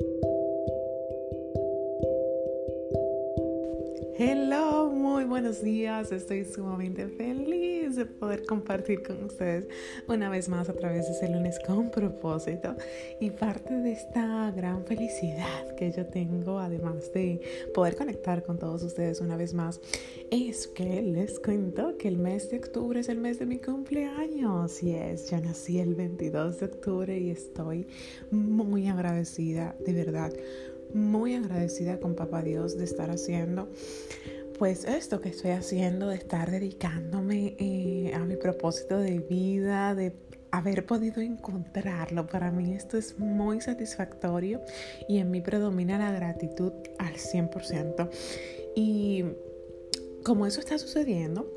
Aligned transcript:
Thank 0.00 0.24
you. 0.24 0.33
Hello, 4.16 4.90
muy 4.90 5.24
buenos 5.24 5.60
días. 5.60 6.12
Estoy 6.12 6.44
sumamente 6.44 7.08
feliz 7.08 7.96
de 7.96 8.06
poder 8.06 8.46
compartir 8.46 9.02
con 9.02 9.24
ustedes 9.24 9.66
una 10.06 10.28
vez 10.28 10.48
más 10.48 10.68
a 10.68 10.72
través 10.72 11.06
de 11.06 11.14
ese 11.14 11.28
lunes 11.28 11.58
con 11.66 11.90
propósito. 11.90 12.76
Y 13.20 13.30
parte 13.30 13.74
de 13.74 13.90
esta 13.90 14.52
gran 14.52 14.84
felicidad 14.84 15.74
que 15.74 15.90
yo 15.90 16.06
tengo, 16.06 16.60
además 16.60 17.12
de 17.12 17.40
poder 17.74 17.96
conectar 17.96 18.44
con 18.44 18.56
todos 18.56 18.84
ustedes 18.84 19.20
una 19.20 19.36
vez 19.36 19.52
más, 19.52 19.80
es 20.30 20.68
que 20.68 21.02
les 21.02 21.40
cuento 21.40 21.98
que 21.98 22.06
el 22.06 22.18
mes 22.18 22.48
de 22.50 22.58
octubre 22.58 23.00
es 23.00 23.08
el 23.08 23.18
mes 23.18 23.40
de 23.40 23.46
mi 23.46 23.58
cumpleaños. 23.58 24.80
Y 24.84 24.94
es, 24.94 25.28
yo 25.28 25.40
nací 25.40 25.80
el 25.80 25.96
22 25.96 26.60
de 26.60 26.66
octubre 26.66 27.18
y 27.18 27.30
estoy 27.30 27.88
muy 28.30 28.86
agradecida, 28.86 29.74
de 29.84 29.92
verdad 29.92 30.32
muy 30.94 31.34
agradecida 31.34 31.98
con 31.98 32.14
Papá 32.14 32.42
Dios 32.42 32.78
de 32.78 32.84
estar 32.84 33.10
haciendo 33.10 33.68
pues 34.58 34.84
esto 34.84 35.20
que 35.20 35.30
estoy 35.30 35.50
haciendo, 35.50 36.08
de 36.08 36.16
estar 36.16 36.50
dedicándome 36.50 37.56
eh, 37.58 38.12
a 38.14 38.20
mi 38.20 38.36
propósito 38.36 38.98
de 38.98 39.18
vida, 39.18 39.94
de 39.94 40.14
haber 40.52 40.86
podido 40.86 41.20
encontrarlo. 41.20 42.26
Para 42.26 42.50
mí 42.52 42.72
esto 42.72 42.96
es 42.96 43.18
muy 43.18 43.60
satisfactorio 43.60 44.60
y 45.08 45.18
en 45.18 45.30
mí 45.30 45.40
predomina 45.40 45.98
la 45.98 46.12
gratitud 46.12 46.72
al 46.98 47.14
100%. 47.14 48.08
Y 48.76 49.24
como 50.22 50.46
eso 50.46 50.60
está 50.60 50.78
sucediendo, 50.78 51.50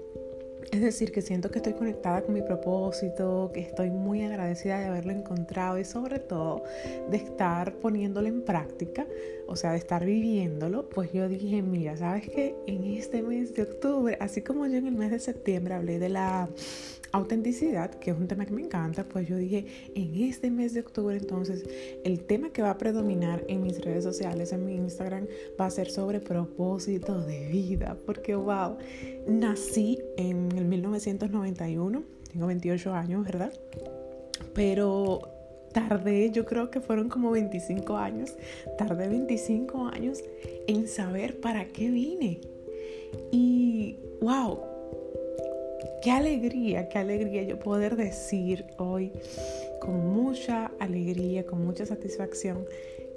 es 0.72 0.82
decir, 0.82 1.12
que 1.12 1.22
siento 1.22 1.50
que 1.50 1.60
estoy 1.60 1.74
conectada 1.74 2.22
con 2.22 2.34
mi 2.34 2.42
propósito, 2.42 3.52
que 3.54 3.62
estoy 3.62 3.90
muy 3.90 4.24
agradecida 4.24 4.80
de 4.80 4.88
haberlo 4.88 5.14
encontrado 5.14 5.80
y 5.80 5.86
sobre 5.86 6.20
todo 6.20 6.64
de 7.10 7.18
estar 7.18 7.74
poniéndolo 7.76 8.28
en 8.28 8.42
práctica, 8.44 9.06
o 9.48 9.56
sea, 9.56 9.72
de 9.72 9.78
estar 9.78 10.06
viviéndolo, 10.06 10.90
pues 10.90 11.12
yo 11.14 11.28
dije, 11.28 11.62
mira, 11.62 11.96
¿sabes 11.98 12.30
qué? 12.30 12.56
En 12.68 12.84
este 12.84 13.22
mes 13.24 13.54
de 13.56 13.64
octubre, 13.64 14.18
así 14.20 14.42
como 14.42 14.68
yo 14.68 14.78
en 14.78 14.88
el 14.88 14.96
mes 14.96 15.12
de 15.12 15.20
septiembre 15.20 15.74
hablé 15.74 16.00
de 16.00 16.10
la 16.10 16.50
autenticidad, 17.12 17.92
que 17.92 18.12
es 18.12 18.18
un 18.18 18.28
tema 18.28 18.46
que 18.46 18.54
me 18.54 18.62
encanta, 18.62 19.06
pues 19.06 19.28
yo 19.28 19.38
dije, 19.38 19.66
en 19.96 20.16
este 20.24 20.52
mes 20.52 20.74
de 20.74 20.82
octubre 20.82 21.16
entonces 21.16 21.64
el 22.04 22.22
tema 22.26 22.50
que 22.50 22.62
va 22.62 22.72
a 22.72 22.78
predominar 22.78 23.44
en 23.48 23.64
mis 23.64 23.84
redes 23.84 24.04
sociales, 24.04 24.52
en 24.52 24.66
mi 24.66 24.76
Instagram, 24.76 25.26
va 25.60 25.66
a 25.66 25.72
ser 25.72 25.90
sobre 25.90 26.20
propósito 26.20 27.22
de 27.22 27.48
vida, 27.48 27.98
porque 28.06 28.36
wow, 28.36 28.78
nací 29.28 30.00
en 30.18 30.52
el 30.58 30.66
1991, 30.66 32.04
tengo 32.32 32.48
28 32.48 32.94
años, 32.94 33.26
¿verdad? 33.26 33.54
Pero 34.54 35.37
tardé, 35.78 36.32
yo 36.32 36.46
creo 36.46 36.72
que 36.72 36.82
fueron 36.82 37.08
como 37.08 37.30
25 37.32 37.98
años, 37.98 38.36
tardé 38.78 39.08
25 39.08 39.88
años 39.88 40.24
en 40.68 40.88
saber 40.88 41.40
para 41.40 41.68
qué 41.68 41.90
vine. 41.90 42.42
Y 43.32 43.98
wow, 44.22 44.60
Qué 46.02 46.12
alegría, 46.12 46.90
qué 46.90 47.00
alegría 47.00 47.44
yo 47.44 47.60
poder 47.60 47.96
decir 47.96 48.66
hoy 48.78 49.12
con 49.80 50.14
mucha 50.14 50.72
alegría, 50.80 51.46
con 51.46 51.66
mucha 51.66 51.86
satisfacción 51.86 52.66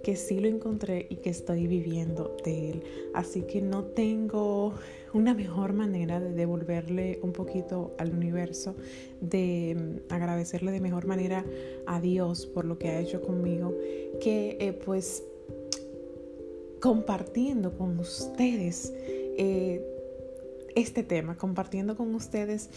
que 0.03 0.17
sí 0.17 0.41
lo 0.41 0.49
encontré 0.49 1.07
y 1.11 1.17
que 1.17 1.31
estoy 1.31 1.67
viviendo 1.67 2.37
de 2.45 2.71
él. 2.71 2.83
Así 3.15 3.43
que 3.43 3.61
no 3.61 3.85
tengo 3.85 4.75
una 5.13 5.35
mejor 5.35 5.73
manera 5.73 6.21
de 6.21 6.33
devolverle 6.33 7.19
un 7.23 7.33
poquito 7.33 7.95
al 7.99 8.13
universo, 8.13 8.75
de 9.21 9.77
mm, 9.77 10.13
agradecerle 10.13 10.73
de 10.73 10.81
mejor 10.81 11.07
manera 11.07 11.45
a 11.87 12.01
Dios 12.01 12.47
por 12.47 12.65
lo 12.65 12.79
que 12.79 12.89
ha 12.89 13.01
hecho 13.01 13.21
conmigo, 13.21 13.75
que 14.21 14.57
eh, 14.61 14.73
pues 14.73 15.25
compartiendo 16.81 17.77
con 17.77 17.99
ustedes. 17.99 18.93
Eh, 19.37 20.00
este 20.77 21.03
tema, 21.03 21.37
compartiendo 21.37 21.97
con 21.97 22.15
ustedes 22.15 22.71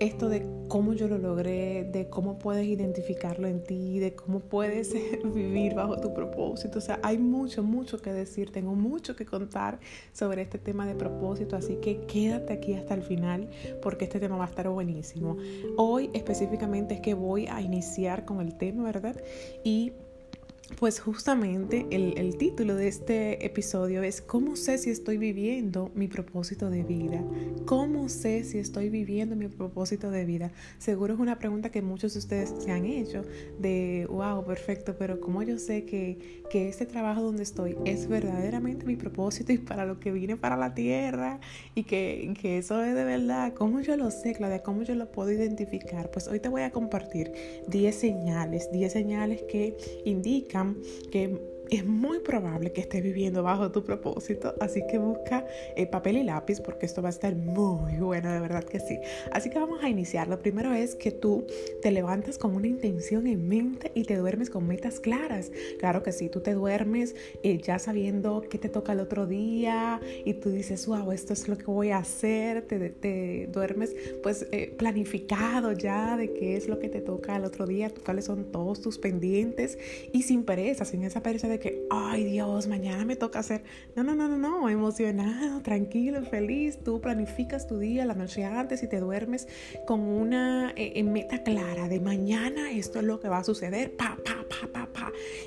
esto 0.00 0.28
de 0.28 0.46
cómo 0.68 0.94
yo 0.94 1.06
lo 1.06 1.18
logré, 1.18 1.84
de 1.84 2.08
cómo 2.08 2.38
puedes 2.38 2.66
identificarlo 2.66 3.46
en 3.46 3.62
ti, 3.62 3.98
de 3.98 4.14
cómo 4.14 4.40
puedes 4.40 4.92
vivir 5.34 5.74
bajo 5.74 5.96
tu 6.00 6.12
propósito. 6.12 6.78
O 6.78 6.82
sea, 6.82 6.98
hay 7.02 7.18
mucho, 7.18 7.62
mucho 7.62 8.00
que 8.00 8.12
decir, 8.12 8.50
tengo 8.50 8.74
mucho 8.74 9.14
que 9.16 9.24
contar 9.24 9.78
sobre 10.12 10.42
este 10.42 10.58
tema 10.58 10.86
de 10.86 10.94
propósito, 10.94 11.56
así 11.56 11.76
que 11.76 12.00
quédate 12.06 12.52
aquí 12.52 12.74
hasta 12.74 12.94
el 12.94 13.02
final 13.02 13.48
porque 13.80 14.04
este 14.04 14.18
tema 14.20 14.36
va 14.36 14.44
a 14.44 14.48
estar 14.48 14.68
buenísimo. 14.68 15.36
Hoy 15.76 16.10
específicamente 16.14 16.94
es 16.94 17.00
que 17.00 17.14
voy 17.14 17.46
a 17.46 17.60
iniciar 17.60 18.24
con 18.24 18.40
el 18.40 18.56
tema, 18.56 18.84
¿verdad? 18.84 19.16
Y 19.64 19.92
pues 20.78 21.00
justamente 21.00 21.86
el, 21.90 22.36
título 22.36 22.74
de 22.76 22.88
este 22.88 23.44
episodio 23.44 24.02
es 24.02 24.20
¿Cómo 24.20 24.56
sé 24.56 24.78
si 24.78 24.90
estoy 24.90 25.18
viviendo 25.18 25.90
mi 25.94 26.08
propósito 26.08 26.70
de 26.70 26.82
vida? 26.82 27.22
¿Cómo 27.66 27.91
sé 28.08 28.44
si 28.44 28.58
estoy 28.58 28.88
viviendo 28.88 29.36
mi 29.36 29.48
propósito 29.48 30.10
de 30.10 30.24
vida? 30.24 30.50
Seguro 30.78 31.14
es 31.14 31.20
una 31.20 31.38
pregunta 31.38 31.70
que 31.70 31.82
muchos 31.82 32.14
de 32.14 32.18
ustedes 32.20 32.54
se 32.58 32.70
han 32.70 32.84
hecho 32.84 33.22
de, 33.58 34.06
wow, 34.10 34.44
perfecto, 34.44 34.96
pero 34.98 35.20
¿cómo 35.20 35.42
yo 35.42 35.58
sé 35.58 35.84
que, 35.84 36.42
que 36.50 36.68
este 36.68 36.86
trabajo 36.86 37.22
donde 37.22 37.42
estoy 37.42 37.76
es 37.84 38.08
verdaderamente 38.08 38.86
mi 38.86 38.96
propósito 38.96 39.52
y 39.52 39.58
para 39.58 39.84
lo 39.86 40.00
que 40.00 40.12
vine 40.12 40.36
para 40.36 40.56
la 40.56 40.74
tierra? 40.74 41.40
Y 41.74 41.84
que, 41.84 42.34
que 42.40 42.58
eso 42.58 42.82
es 42.82 42.94
de 42.94 43.04
verdad. 43.04 43.52
¿Cómo 43.54 43.80
yo 43.80 43.96
lo 43.96 44.10
sé, 44.10 44.34
Claudia? 44.34 44.62
¿Cómo 44.62 44.82
yo 44.82 44.94
lo 44.94 45.10
puedo 45.10 45.30
identificar? 45.30 46.10
Pues 46.10 46.28
hoy 46.28 46.40
te 46.40 46.48
voy 46.48 46.62
a 46.62 46.70
compartir 46.70 47.32
10 47.68 47.94
señales, 47.94 48.70
10 48.72 48.92
señales 48.92 49.42
que 49.50 49.76
indican 50.04 50.76
que 51.10 51.51
es 51.70 51.86
muy 51.86 52.20
probable 52.20 52.72
que 52.72 52.82
estés 52.82 53.02
viviendo 53.02 53.42
bajo 53.42 53.70
tu 53.72 53.82
propósito, 53.82 54.54
así 54.60 54.82
que 54.90 54.98
busca 54.98 55.46
eh, 55.76 55.86
papel 55.86 56.18
y 56.18 56.22
lápiz 56.22 56.60
porque 56.60 56.86
esto 56.86 57.02
va 57.02 57.08
a 57.08 57.10
estar 57.10 57.34
muy 57.34 57.94
bueno, 57.96 58.30
de 58.30 58.40
verdad 58.40 58.64
que 58.64 58.80
sí. 58.80 58.98
Así 59.30 59.50
que 59.50 59.58
vamos 59.58 59.82
a 59.82 59.88
iniciar. 59.88 60.28
Lo 60.28 60.38
primero 60.38 60.74
es 60.74 60.94
que 60.94 61.10
tú 61.10 61.46
te 61.80 61.90
levantas 61.90 62.38
con 62.38 62.54
una 62.54 62.66
intención 62.66 63.26
en 63.26 63.48
mente 63.48 63.90
y 63.94 64.04
te 64.04 64.16
duermes 64.16 64.50
con 64.50 64.66
metas 64.66 65.00
claras. 65.00 65.50
Claro 65.78 66.02
que 66.02 66.12
sí, 66.12 66.28
tú 66.28 66.40
te 66.40 66.52
duermes 66.52 67.14
eh, 67.42 67.58
ya 67.58 67.78
sabiendo 67.78 68.44
qué 68.48 68.58
te 68.58 68.68
toca 68.68 68.92
el 68.92 69.00
otro 69.00 69.26
día 69.26 70.00
y 70.24 70.34
tú 70.34 70.50
dices, 70.50 70.86
wow, 70.86 71.12
esto 71.12 71.32
es 71.32 71.48
lo 71.48 71.56
que 71.56 71.64
voy 71.64 71.90
a 71.90 71.98
hacer, 71.98 72.62
te, 72.62 72.90
te 72.90 73.48
duermes 73.50 73.94
pues 74.22 74.46
eh, 74.52 74.74
planificado 74.76 75.72
ya 75.72 76.16
de 76.16 76.32
qué 76.32 76.56
es 76.56 76.68
lo 76.68 76.78
que 76.78 76.88
te 76.88 77.00
toca 77.00 77.36
el 77.36 77.44
otro 77.44 77.66
día, 77.66 77.90
cuáles 78.04 78.26
son 78.26 78.52
todos 78.52 78.80
tus 78.80 78.98
pendientes 78.98 79.78
y 80.12 80.22
sin 80.22 80.44
pereza, 80.44 80.84
sin 80.84 81.02
esa 81.04 81.22
pereza 81.22 81.48
de 81.48 81.61
que, 81.62 81.86
ay 81.90 82.24
Dios, 82.24 82.66
mañana 82.66 83.04
me 83.04 83.16
toca 83.16 83.38
hacer. 83.38 83.62
No, 83.96 84.02
no, 84.02 84.14
no, 84.14 84.28
no, 84.28 84.36
no, 84.36 84.68
emocionado, 84.68 85.62
tranquilo, 85.62 86.22
feliz. 86.22 86.78
Tú 86.84 87.00
planificas 87.00 87.66
tu 87.66 87.78
día 87.78 88.04
la 88.04 88.14
noche 88.14 88.44
antes 88.44 88.82
y 88.82 88.88
te 88.88 89.00
duermes 89.00 89.48
con 89.86 90.00
una 90.00 90.72
eh, 90.76 91.02
meta 91.04 91.42
clara 91.42 91.88
de 91.88 92.00
mañana 92.00 92.72
esto 92.72 92.98
es 92.98 93.04
lo 93.04 93.20
que 93.20 93.28
va 93.28 93.38
a 93.38 93.44
suceder, 93.44 93.96
pa, 93.96 94.18
pa, 94.24 94.41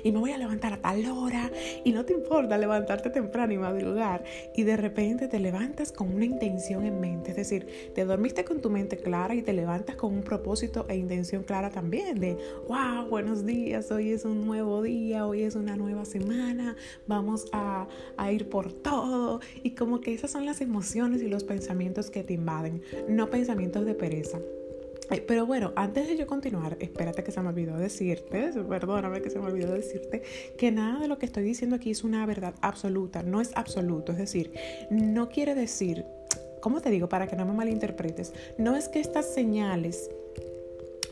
Y 0.04 0.12
me 0.12 0.18
voy 0.18 0.32
a 0.32 0.38
levantar 0.38 0.72
a 0.72 0.80
tal 0.80 1.04
hora 1.06 1.50
y 1.84 1.92
no 1.92 2.04
te 2.04 2.12
importa 2.12 2.58
levantarte 2.58 3.10
temprano 3.10 3.52
y 3.52 3.58
madrugar. 3.58 4.24
Y 4.54 4.62
de 4.62 4.76
repente 4.76 5.28
te 5.28 5.40
levantas 5.40 5.92
con 5.92 6.14
una 6.14 6.24
intención 6.24 6.84
en 6.84 7.00
mente. 7.00 7.30
Es 7.30 7.36
decir, 7.36 7.92
te 7.94 8.04
dormiste 8.04 8.44
con 8.44 8.60
tu 8.60 8.70
mente 8.70 8.96
clara 8.96 9.34
y 9.34 9.42
te 9.42 9.52
levantas 9.52 9.96
con 9.96 10.14
un 10.14 10.22
propósito 10.22 10.86
e 10.88 10.96
intención 10.96 11.42
clara 11.42 11.70
también 11.70 12.20
de, 12.20 12.36
wow, 12.68 13.08
buenos 13.08 13.46
días, 13.46 13.90
hoy 13.90 14.10
es 14.10 14.24
un 14.24 14.46
nuevo 14.46 14.82
día, 14.82 15.26
hoy 15.26 15.42
es 15.42 15.54
una 15.54 15.76
nueva 15.76 16.04
semana, 16.04 16.76
vamos 17.06 17.46
a, 17.52 17.88
ir 18.32 18.48
por 18.48 18.72
todo. 18.72 19.40
Y 19.62 19.70
como 19.70 20.00
que 20.00 20.14
esas 20.14 20.30
son 20.30 20.46
las 20.46 20.60
emociones 20.60 21.22
y 21.22 21.28
los 21.28 21.44
pensamientos 21.44 22.10
que 22.10 22.22
te 22.22 22.34
invaden, 22.34 22.82
no 23.08 23.30
pensamientos 23.30 23.84
de 23.86 23.94
pereza. 23.94 24.38
Pero 25.08 25.46
bueno, 25.46 25.72
antes 25.76 26.08
de 26.08 26.16
yo 26.16 26.26
continuar, 26.26 26.76
espérate 26.80 27.22
que 27.22 27.30
se 27.30 27.40
me 27.40 27.48
olvidó 27.48 27.76
decirte, 27.76 28.50
perdóname 28.68 29.22
que 29.22 29.30
se 29.30 29.38
me 29.38 29.46
olvidó 29.46 29.72
decirte, 29.72 30.22
que 30.58 30.72
nada 30.72 31.00
de 31.00 31.08
lo 31.08 31.18
que 31.18 31.26
estoy 31.26 31.44
diciendo 31.44 31.76
aquí 31.76 31.90
es 31.90 32.04
una 32.04 32.26
verdad 32.26 32.54
absoluta, 32.60 33.22
no 33.22 33.40
es 33.40 33.50
absoluto, 33.54 34.12
es 34.12 34.18
decir, 34.18 34.52
no 34.90 35.28
quiere 35.28 35.54
decir, 35.54 36.04
¿cómo 36.60 36.80
te 36.80 36.90
digo? 36.90 37.08
Para 37.08 37.26
que 37.26 37.36
no 37.36 37.46
me 37.46 37.52
malinterpretes, 37.52 38.32
no 38.58 38.76
es 38.76 38.88
que 38.88 39.00
estas 39.00 39.32
señales 39.32 40.10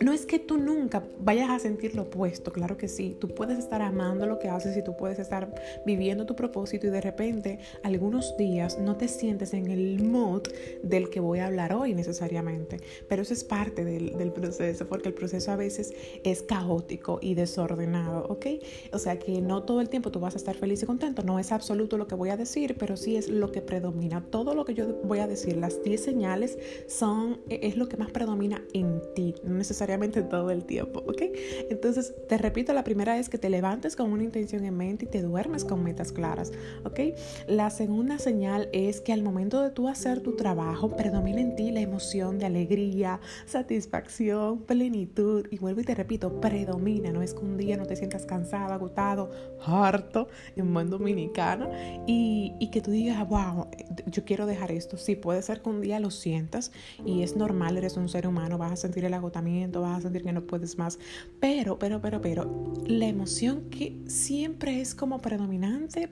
no 0.00 0.12
es 0.12 0.26
que 0.26 0.38
tú 0.38 0.58
nunca 0.58 1.04
vayas 1.20 1.50
a 1.50 1.58
sentir 1.58 1.94
lo 1.94 2.02
opuesto, 2.02 2.52
claro 2.52 2.76
que 2.76 2.88
sí, 2.88 3.16
tú 3.20 3.28
puedes 3.28 3.58
estar 3.58 3.82
amando 3.82 4.26
lo 4.26 4.38
que 4.38 4.48
haces 4.48 4.76
y 4.76 4.82
tú 4.82 4.96
puedes 4.96 5.18
estar 5.18 5.54
viviendo 5.86 6.26
tu 6.26 6.34
propósito 6.34 6.86
y 6.86 6.90
de 6.90 7.00
repente 7.00 7.58
algunos 7.82 8.36
días 8.36 8.78
no 8.78 8.96
te 8.96 9.08
sientes 9.08 9.54
en 9.54 9.70
el 9.70 10.02
mood 10.02 10.42
del 10.82 11.10
que 11.10 11.20
voy 11.20 11.38
a 11.38 11.46
hablar 11.46 11.72
hoy 11.72 11.94
necesariamente, 11.94 12.78
pero 13.08 13.22
eso 13.22 13.32
es 13.32 13.44
parte 13.44 13.84
del, 13.84 14.16
del 14.18 14.32
proceso 14.32 14.86
porque 14.88 15.08
el 15.08 15.14
proceso 15.14 15.52
a 15.52 15.56
veces 15.56 15.92
es 16.24 16.42
caótico 16.42 17.18
y 17.22 17.34
desordenado, 17.34 18.26
¿ok? 18.28 18.46
O 18.92 18.98
sea 18.98 19.18
que 19.18 19.40
no 19.40 19.62
todo 19.62 19.80
el 19.80 19.88
tiempo 19.88 20.10
tú 20.10 20.20
vas 20.20 20.34
a 20.34 20.38
estar 20.38 20.56
feliz 20.56 20.82
y 20.82 20.86
contento, 20.86 21.22
no 21.22 21.38
es 21.38 21.52
absoluto 21.52 21.98
lo 21.98 22.06
que 22.06 22.14
voy 22.14 22.30
a 22.30 22.36
decir, 22.36 22.76
pero 22.78 22.96
sí 22.96 23.16
es 23.16 23.28
lo 23.28 23.52
que 23.52 23.62
predomina. 23.62 24.24
Todo 24.30 24.54
lo 24.54 24.64
que 24.64 24.74
yo 24.74 25.00
voy 25.04 25.20
a 25.20 25.26
decir, 25.26 25.56
las 25.56 25.82
10 25.82 26.02
señales 26.02 26.58
son, 26.88 27.40
es 27.48 27.76
lo 27.76 27.88
que 27.88 27.96
más 27.96 28.10
predomina 28.10 28.62
en 28.72 29.00
ti, 29.14 29.34
no 29.44 29.54
necesariamente 29.54 29.83
necesariamente 29.84 30.22
todo 30.22 30.50
el 30.50 30.64
tiempo, 30.64 31.00
¿ok? 31.00 31.22
Entonces, 31.68 32.14
te 32.26 32.38
repito, 32.38 32.72
la 32.72 32.84
primera 32.84 33.18
es 33.18 33.28
que 33.28 33.36
te 33.36 33.50
levantes 33.50 33.96
con 33.96 34.12
una 34.12 34.22
intención 34.22 34.64
en 34.64 34.76
mente 34.76 35.04
y 35.04 35.08
te 35.08 35.20
duermes 35.20 35.64
con 35.64 35.82
metas 35.82 36.10
claras, 36.10 36.52
¿ok? 36.84 37.00
La 37.48 37.68
segunda 37.68 38.18
señal 38.18 38.68
es 38.72 39.00
que 39.02 39.12
al 39.12 39.22
momento 39.22 39.60
de 39.62 39.70
tú 39.70 39.88
hacer 39.88 40.20
tu 40.20 40.36
trabajo, 40.36 40.96
predomina 40.96 41.40
en 41.40 41.54
ti 41.54 41.70
la 41.70 41.80
emoción 41.80 42.38
de 42.38 42.46
alegría, 42.46 43.20
satisfacción, 43.46 44.62
plenitud. 44.62 45.46
Y 45.50 45.58
vuelvo 45.58 45.82
y 45.82 45.84
te 45.84 45.94
repito, 45.94 46.40
predomina, 46.40 47.12
no 47.12 47.20
es 47.20 47.34
que 47.34 47.40
un 47.40 47.58
día 47.58 47.76
no 47.76 47.84
te 47.84 47.96
sientas 47.96 48.24
cansado, 48.24 48.72
agotado, 48.72 49.30
harto, 49.64 50.28
en 50.56 50.72
buen 50.72 50.88
dominicano, 50.88 51.68
y, 52.06 52.54
y 52.58 52.70
que 52.70 52.80
tú 52.80 52.90
digas, 52.90 53.28
wow, 53.28 53.66
yo 54.06 54.24
quiero 54.24 54.46
dejar 54.46 54.72
esto. 54.72 54.96
Sí, 54.96 55.14
puede 55.14 55.42
ser 55.42 55.60
que 55.60 55.68
un 55.68 55.82
día 55.82 56.00
lo 56.00 56.10
sientas 56.10 56.72
y 57.04 57.22
es 57.22 57.36
normal, 57.36 57.76
eres 57.76 57.96
un 57.96 58.08
ser 58.08 58.26
humano, 58.26 58.56
vas 58.56 58.72
a 58.72 58.76
sentir 58.76 59.04
el 59.04 59.14
agotamiento, 59.14 59.73
vas 59.80 59.98
a 59.98 60.02
sentir 60.02 60.22
que 60.22 60.32
no 60.32 60.46
puedes 60.46 60.78
más, 60.78 60.98
pero, 61.40 61.78
pero, 61.78 62.00
pero, 62.00 62.20
pero, 62.20 62.72
la 62.86 63.06
emoción 63.06 63.70
que 63.70 63.96
siempre 64.06 64.80
es 64.80 64.94
como 64.94 65.20
predominante, 65.20 66.08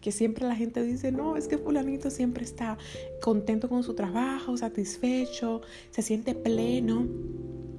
que 0.00 0.12
siempre 0.12 0.46
la 0.46 0.56
gente 0.56 0.82
dice, 0.82 1.12
no, 1.12 1.36
es 1.36 1.48
que 1.48 1.58
fulanito 1.58 2.10
siempre 2.10 2.44
está 2.44 2.78
contento 3.24 3.70
con 3.70 3.82
su 3.82 3.94
trabajo, 3.94 4.54
satisfecho, 4.58 5.62
se 5.90 6.02
siente 6.02 6.34
pleno 6.34 7.08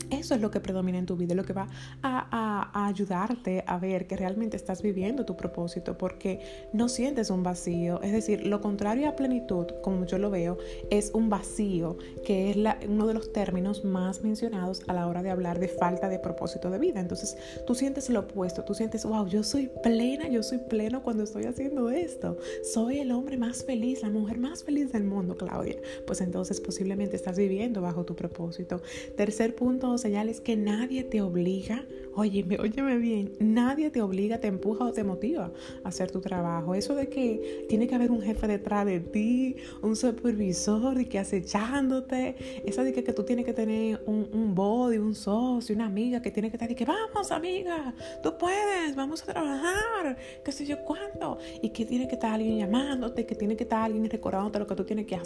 eso 0.10 0.36
es 0.36 0.42
lo 0.42 0.52
que 0.52 0.60
predomina 0.60 0.98
en 0.98 1.06
tu 1.06 1.16
vida, 1.16 1.34
lo 1.36 1.44
que 1.44 1.54
va 1.54 1.68
a, 2.02 2.88
ayudarte 2.88 3.64
a 3.66 3.80
ver 3.80 4.08
que 4.08 4.16
realmente 4.16 4.58
estás 4.58 4.82
viviendo 4.82 5.26
tu 5.26 5.36
propósito, 5.36 5.98
porque 5.98 6.40
no 6.74 6.90
sientes 6.90 7.30
un 7.30 7.44
vacío. 7.44 8.02
Es 8.02 8.12
decir, 8.12 8.46
lo 8.46 8.62
contrario 8.62 9.10
a 9.10 9.16
plenitud, 9.16 9.66
como 9.82 10.06
yo 10.06 10.18
lo 10.18 10.30
veo, 10.30 10.58
es 10.90 11.12
un 11.14 11.30
vacío, 11.30 11.98
que 12.26 12.52
es 12.52 12.58
uno 12.88 13.08
de 13.08 13.14
los 13.14 13.34
términos 13.34 13.84
más 13.84 14.22
mencionados 14.22 14.84
a 14.88 14.94
la 14.94 15.08
hora 15.08 15.24
de 15.24 15.32
hablar 15.32 15.60
de 15.60 15.68
falta 15.68 16.10
de 16.10 16.20
propósito 16.20 16.70
de 16.70 16.80
vida. 16.80 17.00
Entonces, 17.00 17.38
tú 17.66 17.74
sientes 17.74 18.10
lo 18.10 18.22
opuesto, 18.22 18.64
tú 18.64 18.74
sientes, 18.74 19.06
wow, 19.06 19.28
yo 19.28 19.44
soy 19.44 19.70
plena, 19.82 20.28
yo 20.28 20.44
soy 20.44 20.60
pleno 20.60 21.02
cuando 21.02 21.24
estoy 21.24 21.46
haciendo 21.46 21.90
esto. 21.90 22.38
Soy 22.74 23.00
el 23.00 23.12
hombre 23.12 23.38
más 23.38 23.64
feliz, 23.64 24.02
la 24.02 24.10
mujer 24.10 24.38
más 24.38 24.64
feliz 24.64 24.92
del 24.92 25.04
mundo, 25.04 25.35
Claudia. 25.36 25.78
Pues 26.06 26.22
entonces 26.22 26.62
posiblemente 26.62 27.16
estás 27.16 27.38
viviendo 27.38 27.82
bajo 27.82 28.06
tu 28.06 28.16
propósito. 28.16 28.82
Tercer 29.16 29.56
punto 29.56 29.98
señales 29.98 30.42
que 30.42 30.56
nadie 30.56 31.04
te 31.04 31.22
obliga, 31.22 31.86
óyeme, 32.16 32.58
óyeme 32.60 32.98
bien, 32.98 33.34
nadie 33.40 33.90
te 33.90 34.02
obliga, 34.02 34.40
te 34.40 34.48
empuja 34.48 34.86
o 34.86 34.92
te 34.92 35.04
motiva 35.04 35.52
a 35.84 35.88
hacer 35.88 36.12
tu 36.12 36.22
trabajo. 36.22 36.76
Eso 36.76 36.96
de 36.96 37.10
que 37.10 37.66
tiene 37.68 37.88
que 37.88 37.96
haber 37.96 38.12
un 38.12 38.22
jefe 38.22 38.48
detrás 38.48 38.86
de 38.86 39.00
ti, 39.00 39.56
un 39.82 39.96
supervisor 39.96 41.00
y 41.00 41.06
que 41.06 41.20
acechándote, 41.20 42.36
eso 42.66 42.84
de 42.84 42.94
que, 42.94 43.04
que 43.04 43.14
tú 43.14 43.24
tienes 43.24 43.46
que 43.46 43.54
tener 43.54 44.02
un, 44.06 44.30
un 44.34 44.56
body, 44.56 44.98
un 44.98 45.16
socio, 45.16 45.76
una 45.76 45.86
amiga 45.86 46.22
que 46.22 46.32
tiene 46.32 46.50
que 46.50 46.58
estar 46.58 46.72
y 46.72 46.76
que 46.76 46.86
vamos 46.86 47.32
amiga, 47.32 47.94
tú 48.22 48.38
puedes, 48.38 48.96
vamos 48.96 49.24
a 49.24 49.26
trabajar, 49.34 50.18
qué 50.44 50.52
sé 50.52 50.66
yo 50.66 50.84
cuánto, 50.84 51.38
y 51.62 51.70
que 51.70 51.86
tiene 51.86 52.08
que 52.08 52.16
estar 52.16 52.34
alguien 52.34 52.58
llamándote, 52.58 53.26
que 53.26 53.36
tiene 53.36 53.56
que 53.56 53.64
estar 53.64 53.84
alguien 53.84 54.10
recordándote 54.10 54.60
lo 54.60 54.68
que 54.68 54.76
tú 54.76 54.84
tienes 54.84 55.06
que 55.06 55.16
hacer, 55.16 55.25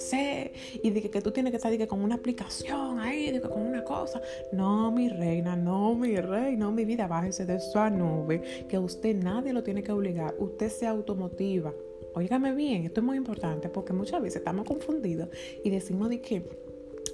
y 0.81 0.89
de 0.89 1.01
que, 1.01 1.21
tú 1.21 1.31
tienes 1.31 1.51
que 1.51 1.57
estar 1.57 1.75
que 1.77 1.87
con 1.87 2.01
una 2.01 2.15
aplicación 2.15 2.99
ahí, 2.99 3.31
que 3.31 3.41
con 3.41 3.61
una 3.61 3.83
cosa. 3.83 4.21
No, 4.51 4.91
mi 4.91 5.09
reina, 5.09 5.55
no, 5.55 5.95
mi 5.95 6.15
rey, 6.17 6.55
no, 6.55 6.71
mi 6.71 6.85
vida, 6.85 7.07
bájese 7.07 7.45
de 7.45 7.55
esa 7.55 7.89
nube, 7.89 8.65
que 8.67 8.77
usted 8.77 9.15
nadie 9.15 9.53
lo 9.53 9.63
tiene 9.63 9.83
que 9.83 9.91
obligar, 9.91 10.35
usted 10.39 10.69
se 10.69 10.87
automotiva. 10.87 11.73
Óigame 12.15 12.53
bien, 12.53 12.85
esto 12.85 13.01
es 13.01 13.05
muy 13.05 13.17
importante 13.17 13.69
porque 13.69 13.93
muchas 13.93 14.21
veces 14.21 14.37
estamos 14.37 14.65
confundidos 14.65 15.29
y 15.63 15.69
decimos 15.69 16.09
de 16.09 16.21
que 16.21 16.68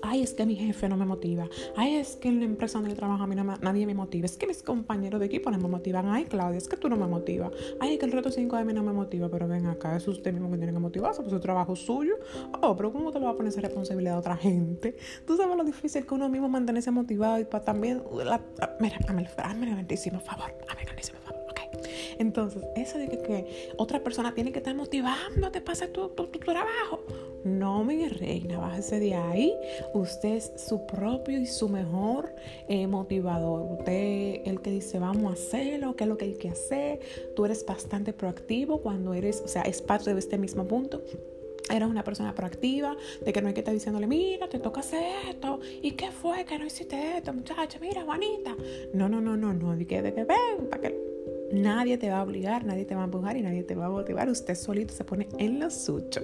ay, 0.05 0.21
es 0.21 0.33
que 0.33 0.45
mi 0.45 0.55
jefe 0.55 0.89
no 0.89 0.97
me 0.97 1.05
motiva, 1.05 1.47
ay, 1.75 1.95
es 1.95 2.15
que 2.15 2.29
en 2.29 2.39
la 2.39 2.45
empresa 2.45 2.77
donde 2.77 2.91
yo 2.91 2.95
trabajo 2.95 3.23
a 3.23 3.27
mí 3.27 3.35
nadie 3.35 3.85
me 3.85 3.93
motiva, 3.93 4.25
es 4.25 4.37
que 4.37 4.47
mis 4.47 4.63
compañeros 4.63 5.19
de 5.19 5.25
equipo 5.25 5.51
no 5.51 5.57
me 5.57 5.67
motivan, 5.67 6.07
ay, 6.07 6.25
Claudia, 6.25 6.57
es 6.57 6.67
que 6.67 6.77
tú 6.77 6.89
no 6.89 6.95
me 6.95 7.07
motivas, 7.07 7.51
ay, 7.79 7.93
es 7.93 7.99
que 7.99 8.05
el 8.05 8.11
reto 8.11 8.31
5 8.31 8.55
de 8.55 8.65
mí 8.65 8.73
no 8.73 8.83
me 8.83 8.93
motiva, 8.93 9.29
pero 9.29 9.47
ven 9.47 9.67
acá, 9.67 9.95
es 9.95 10.07
usted 10.07 10.33
mismo 10.33 10.49
que 10.51 10.57
tiene 10.57 10.73
que 10.73 10.79
motivarse, 10.79 11.21
pues 11.21 11.31
su 11.31 11.39
trabajo 11.39 11.75
suyo, 11.75 12.15
oh, 12.61 12.75
pero 12.75 12.91
¿cómo 12.91 13.11
te 13.11 13.19
lo 13.19 13.25
va 13.25 13.31
a 13.31 13.35
poner 13.35 13.51
esa 13.51 13.61
responsabilidad 13.61 14.15
a 14.15 14.19
otra 14.19 14.37
gente? 14.37 14.95
Tú 15.25 15.37
sabes 15.37 15.55
lo 15.55 15.63
difícil 15.63 16.05
que 16.05 16.13
uno 16.13 16.29
mismo 16.29 16.49
mantenerse 16.49 16.91
motivado 16.91 17.39
y 17.39 17.45
para 17.45 17.63
también, 17.63 18.01
la, 18.23 18.41
mira, 18.79 18.97
hazme 19.07 19.21
el, 19.23 19.29
hazme 19.37 19.67
el 19.67 19.73
grandísimo 19.73 20.19
favor, 20.19 20.53
hazme 20.67 20.81
el 20.81 20.85
grandísimo 20.85 21.19
favor. 21.19 21.34
Entonces, 22.19 22.63
eso 22.75 22.97
de 22.97 23.07
que, 23.07 23.73
otra 23.77 24.03
persona 24.03 24.33
tiene 24.33 24.51
que 24.51 24.59
estar 24.59 24.75
motivándote 24.75 25.61
para 25.61 25.73
hacer 25.73 25.89
tu, 25.89 26.09
tu, 26.09 26.27
trabajo. 26.27 27.01
No, 27.43 27.83
mi 27.83 28.07
reina, 28.07 28.59
bájese 28.59 28.99
de 28.99 29.13
ahí. 29.13 29.53
Usted 29.93 30.35
es 30.35 30.51
su 30.57 30.85
propio 30.85 31.39
y 31.39 31.45
su 31.45 31.69
mejor 31.69 32.33
eh, 32.67 32.87
motivador. 32.87 33.79
Usted 33.79 34.41
el 34.45 34.61
que 34.61 34.71
dice, 34.71 34.99
vamos 34.99 35.31
a 35.31 35.33
hacerlo, 35.33 35.95
qué 35.95 36.05
es 36.05 36.09
lo 36.09 36.17
que 36.17 36.25
hay 36.25 36.35
que 36.35 36.49
hacer. 36.49 36.99
Tú 37.35 37.45
eres 37.45 37.65
bastante 37.65 38.13
proactivo 38.13 38.81
cuando 38.81 39.13
eres, 39.13 39.41
o 39.41 39.47
sea, 39.47 39.61
es 39.63 39.81
parte 39.81 40.13
de 40.13 40.19
este 40.19 40.37
mismo 40.37 40.67
punto 40.67 41.03
eres 41.69 41.87
una 41.87 42.03
persona 42.03 42.33
proactiva, 42.35 42.95
de 43.23 43.33
que 43.33 43.41
no 43.41 43.47
hay 43.47 43.53
que 43.53 43.61
estar 43.61 43.73
diciéndole, 43.73 44.07
mira, 44.07 44.47
te 44.47 44.59
toca 44.59 44.81
hacer 44.81 45.03
esto, 45.29 45.59
¿y 45.81 45.91
qué 45.91 46.11
fue 46.11 46.45
que 46.45 46.59
no 46.59 46.65
hiciste 46.65 47.17
esto, 47.17 47.33
muchacha? 47.33 47.79
Mira, 47.79 48.03
Juanita. 48.03 48.55
No, 48.93 49.09
no, 49.09 49.21
no, 49.21 49.35
no, 49.35 49.53
no, 49.53 49.75
de 49.75 49.85
que, 49.87 50.01
de 50.01 50.13
que 50.13 50.23
ven, 50.25 50.69
para 50.69 50.81
que 50.83 51.14
Nadie 51.51 51.97
te 51.97 52.09
va 52.09 52.19
a 52.19 52.23
obligar, 52.23 52.65
nadie 52.65 52.85
te 52.85 52.95
va 52.95 53.01
a 53.01 53.05
empujar 53.05 53.37
y 53.37 53.41
nadie 53.41 53.63
te 53.63 53.75
va 53.75 53.85
a 53.85 53.89
motivar. 53.89 54.29
Usted 54.29 54.55
solito 54.55 54.93
se 54.93 55.03
pone 55.03 55.27
en 55.37 55.59
lo 55.59 55.69
suyo. 55.69 56.21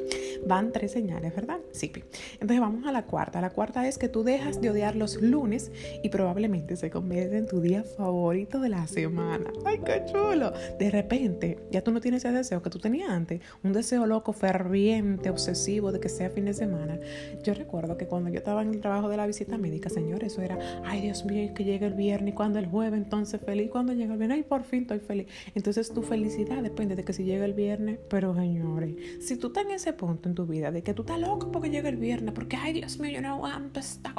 Van 0.48 0.72
tres 0.72 0.92
señales, 0.92 1.36
¿verdad? 1.36 1.60
Sí. 1.72 1.92
Entonces 2.34 2.60
vamos 2.60 2.86
a 2.88 2.92
la 2.92 3.06
cuarta. 3.06 3.40
La 3.40 3.52
cuarta 3.52 3.88
es 3.88 3.98
que 3.98 4.10
tú 4.10 4.24
dejas 4.24 4.62
de 4.62 4.70
odiar 4.70 4.96
los 4.96 5.22
lunes 5.22 5.72
y 6.04 6.10
probablemente 6.10 6.76
se 6.76 6.90
convierte 6.90 7.38
en 7.38 7.48
tu 7.48 7.62
día 7.62 7.84
favorito 7.84 8.60
de 8.60 8.70
la 8.70 8.88
semana. 8.88 9.52
¡Ay, 9.66 9.80
qué 9.86 10.04
chulo! 10.12 10.52
De 10.80 10.90
repente, 10.90 11.60
ya 11.72 11.84
tú 11.84 11.92
no 11.92 12.02
tienes 12.02 12.26
ese 12.26 12.34
deseo 12.36 12.62
que 12.62 12.70
tú 12.70 12.80
tenías 12.80 13.10
antes. 13.10 13.42
Un 13.64 13.74
deseo 13.74 14.06
loco, 14.06 14.34
ferviente, 14.34 15.30
obsesivo 15.30 15.92
de 15.92 16.00
que 16.00 16.10
sea 16.10 16.30
fin 16.30 16.46
de 16.46 16.54
semana. 16.54 17.00
Yo 17.44 17.54
recuerdo 17.54 17.98
que 17.98 18.08
cuando 18.08 18.30
yo 18.30 18.40
estaba 18.40 18.64
en 18.64 18.74
el 18.74 18.82
trabajo 18.82 19.08
de 19.10 19.18
la 19.18 19.28
visita 19.28 19.58
médica, 19.58 19.90
señor, 19.90 20.24
eso 20.24 20.42
era, 20.42 20.58
ay 20.84 21.02
Dios 21.02 21.26
mío, 21.26 21.54
que 21.54 21.64
llegue 21.64 21.86
el 21.86 21.94
viernes 21.94 22.34
cuando 22.34 22.60
el 22.60 22.66
jueves, 22.66 23.00
entonces 23.00 23.40
feliz. 23.42 23.70
Cuando 23.70 23.94
llega 23.94 24.14
el 24.14 24.18
viernes, 24.18 24.38
ay, 24.38 24.44
por 24.44 24.64
fin 24.64 24.82
estoy 24.82 25.00
feliz 25.00 25.21
entonces 25.56 25.94
tu 25.94 26.02
felicidad 26.02 26.62
depende 26.62 26.96
de 26.96 27.04
que 27.04 27.14
si 27.14 27.24
llega 27.24 27.46
el 27.46 27.54
viernes, 27.54 28.00
pero 28.10 28.36
señores, 28.36 28.96
si 29.20 29.38
tú 29.38 29.48
estás 29.48 29.66
en 29.66 29.72
ese 29.72 29.94
punto 29.94 30.30
en 30.30 30.36
tu 30.36 30.46
vida 30.46 30.72
de 30.72 30.84
que 30.84 30.94
tú 30.94 31.04
estás 31.04 31.20
loco 31.20 31.52
porque 31.52 31.70
llega 31.70 31.90
el 31.90 31.98
viernes, 31.98 32.34
porque 32.34 32.58
ay 32.58 32.74
Dios 32.74 33.00
mío, 33.00 33.12
yo 33.12 33.22
no 33.22 33.30
aguanto 33.36 33.80
esta... 33.80 34.14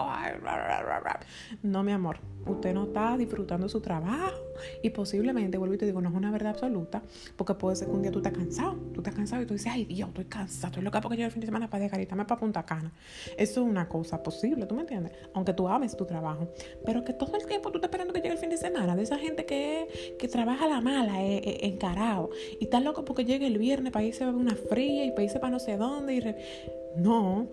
No, 1.63 1.83
mi 1.83 1.93
amor, 1.93 2.19
usted 2.47 2.75
no 2.75 2.85
está 2.85 3.17
disfrutando 3.17 3.69
su 3.69 3.81
trabajo 3.81 4.37
y 4.83 4.91
posiblemente, 4.91 5.59
vuelvo 5.59 5.75
y 5.75 5.79
te 5.79 5.87
digo, 5.87 6.01
no 6.01 6.09
es 6.09 6.15
una 6.15 6.31
verdad 6.31 6.53
absoluta, 6.53 7.03
porque 7.37 7.55
puede 7.55 7.77
ser 7.77 7.89
que 7.89 7.95
un 7.95 8.03
día 8.03 8.11
tú 8.11 8.19
estás 8.19 8.33
cansado, 8.33 8.75
tú 8.93 9.01
estás 9.01 9.15
cansado 9.15 9.43
y 9.43 9.47
tú 9.47 9.55
dices, 9.55 9.73
ay 9.73 9.85
Dios, 9.85 10.09
estoy 10.09 10.25
cansado, 10.27 10.69
estoy 10.69 10.83
loca 10.83 11.01
porque 11.01 11.17
llega 11.17 11.27
el 11.27 11.33
fin 11.33 11.41
de 11.41 11.47
semana 11.47 11.69
para 11.69 11.85
dejar 11.85 12.01
y 12.01 12.07
para 12.07 12.37
Punta 12.37 12.65
Cana. 12.65 12.93
Eso 13.37 13.63
es 13.63 13.67
una 13.67 13.89
cosa 13.89 14.23
posible, 14.23 14.67
¿tú 14.67 14.75
me 14.75 14.83
entiendes? 14.83 15.13
Aunque 15.35 15.53
tú 15.53 15.69
ames 15.69 15.97
tu 15.97 16.05
trabajo, 16.05 16.53
pero 16.85 17.05
que 17.05 17.13
todo 17.13 17.37
el 17.37 17.47
tiempo 17.47 17.71
tú 17.71 17.79
estás 17.79 17.89
esperando 17.89 18.13
que 18.13 18.21
llegue 18.21 18.35
el 18.35 18.39
fin 18.39 18.51
de 18.51 18.57
semana, 18.57 18.97
de 18.97 19.03
esa 19.03 19.19
gente 19.19 19.45
que, 19.45 20.17
que 20.19 20.29
trabaja 20.29 20.67
la 20.67 20.81
mala, 20.83 21.25
eh, 21.25 21.39
eh, 21.45 21.59
encarado, 21.63 22.31
y 22.61 22.65
estás 22.65 22.83
loco 22.83 23.05
porque 23.05 23.25
llegue 23.25 23.47
el 23.47 23.59
viernes 23.59 23.93
para 23.93 24.05
irse 24.05 24.25
a 24.25 24.31
una 24.31 24.55
fría 24.55 25.05
y 25.05 25.11
para 25.11 25.25
irse 25.25 25.39
para 25.39 25.51
no 25.51 25.59
sé 25.59 25.77
dónde 25.77 26.15
y... 26.15 27.01
No, 27.01 27.47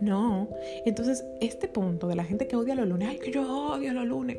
no. 0.00 0.48
Entonces, 0.86 1.24
este 1.40 1.68
punto 1.68 2.08
de 2.08 2.16
la 2.16 2.24
gente 2.24 2.46
que 2.46 2.56
odia 2.56 2.74
los 2.74 2.88
lunes, 2.88 3.08
ay, 3.10 3.18
que 3.18 3.30
yo 3.30 3.42
odio 3.72 3.92
los 3.92 4.06
lunes 4.06 4.38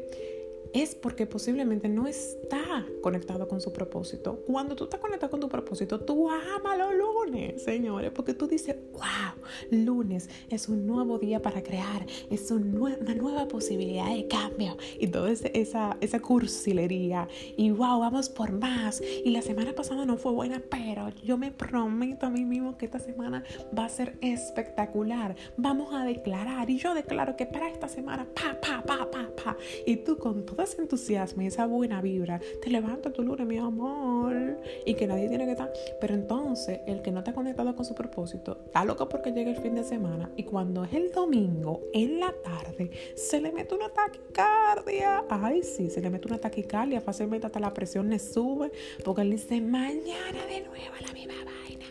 es 0.74 0.96
porque 0.96 1.26
posiblemente 1.26 1.90
no 1.90 2.08
está 2.08 2.86
conectado 3.02 3.48
con 3.48 3.62
su 3.62 3.74
propósito. 3.74 4.44
Cuando 4.46 4.76
tú 4.76 4.86
estás 4.86 5.00
conectado 5.00 5.30
con 5.32 5.40
tu 5.40 5.50
propósito, 5.50 6.00
tú 6.00 6.30
amas 6.30 6.78
los 6.78 6.94
lunes, 6.94 7.64
señores, 7.64 8.12
porque 8.12 8.34
tú 8.34 8.48
dices, 8.48 8.76
wow, 8.94 9.42
lunes 9.72 10.30
es 10.50 10.70
un 10.70 10.86
nuevo 10.86 11.20
día 11.20 11.42
para 11.42 11.64
crear, 11.64 12.06
es 12.30 12.52
una 12.52 13.16
nueva 13.16 13.48
posibilidad 13.48 14.14
de 14.14 14.28
cambio 14.28 14.78
y 15.00 15.08
toda 15.08 15.32
esa, 15.32 15.98
esa 16.02 16.20
cursilería. 16.20 17.28
Y 17.56 17.72
wow, 17.72 18.00
vamos 18.00 18.30
por 18.30 18.52
más. 18.52 19.02
Y 19.02 19.30
la 19.32 19.42
semana 19.42 19.74
pasada 19.74 20.06
no 20.06 20.18
fue 20.18 20.32
buena, 20.32 20.62
pero 20.70 21.10
yo 21.24 21.38
me 21.38 21.52
prometo 21.52 22.26
a 22.26 22.30
mí 22.30 22.46
mismo 22.46 22.78
que 22.78 22.86
esta 22.86 23.00
semana 23.00 23.44
va 23.78 23.86
a 23.86 23.90
ser 23.90 24.18
espectacular. 24.22 25.36
Vamos 25.58 25.94
a 25.94 26.04
declarar 26.04 26.70
y 26.70 26.78
yo 26.78 26.94
declaro 26.94 27.36
que 27.36 27.46
para 27.46 27.70
esta 27.70 27.88
semana, 27.88 28.28
pa, 28.34 28.60
pa, 28.60 28.84
pa, 28.84 29.10
pa, 29.10 29.30
pa. 29.44 29.58
Y 29.86 29.98
tú 29.98 30.18
con 30.18 30.46
todo 30.58 30.66
ese 30.66 30.82
entusiasmo 30.82 31.44
y 31.44 31.46
esa 31.46 31.68
buena 31.68 32.02
vibra, 32.02 32.42
te 32.64 32.72
levanta 32.72 33.14
tu 33.14 33.22
lunes, 33.22 33.46
mi 33.46 33.60
amor, 33.60 34.58
y 34.88 34.96
que 34.96 35.06
nadie 35.06 35.30
tiene 35.30 35.46
que 35.46 35.52
estar. 35.52 35.72
Pero 36.02 36.16
entonces, 36.16 36.80
el 36.88 37.04
que 37.04 37.12
no 37.12 37.20
está 37.20 37.32
conectado 37.32 37.76
con 37.76 37.86
su 37.86 37.94
propósito, 37.94 38.64
está 38.66 38.84
loco 38.84 39.08
porque 39.08 39.32
llega 39.32 39.52
el 39.52 39.58
fin 39.58 39.76
de 39.76 39.84
semana 39.84 40.32
y 40.36 40.44
cuando 40.44 40.84
es 40.84 40.94
el 40.94 41.12
domingo, 41.12 41.84
en 41.94 42.20
la 42.20 42.34
tarde, 42.44 42.90
se 43.16 43.40
le 43.40 43.52
mete 43.52 43.76
una 43.76 43.90
taquicardia. 43.90 45.24
Ay, 45.30 45.62
sí, 45.62 45.92
se 45.92 46.02
le 46.02 46.10
mete 46.10 46.28
una 46.28 46.40
taquicardia, 46.40 47.02
fácilmente 47.02 47.46
hasta 47.46 47.60
la 47.60 47.72
presión 47.72 48.10
le 48.10 48.18
sube, 48.18 48.72
porque 49.06 49.22
él 49.22 49.30
dice, 49.30 49.62
mañana 49.62 50.44
de 50.50 50.62
nuevo 50.62 50.96
la 51.06 51.14
misma 51.14 51.36
vaina. 51.46 51.86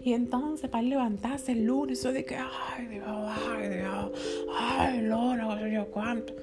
Y 0.00 0.12
entonces, 0.12 0.70
para 0.70 0.82
levantarse 0.82 1.52
el 1.52 1.64
lunes, 1.64 1.98
eso 1.98 2.12
de 2.12 2.24
que, 2.24 2.36
ay 2.36 2.86
Dios, 2.86 3.04
ay 3.06 3.68
Dios, 3.68 4.46
ay 4.56 5.00
Lora, 5.02 5.56
no 5.56 5.66
yo 5.66 5.86
cuánto. 5.86 6.34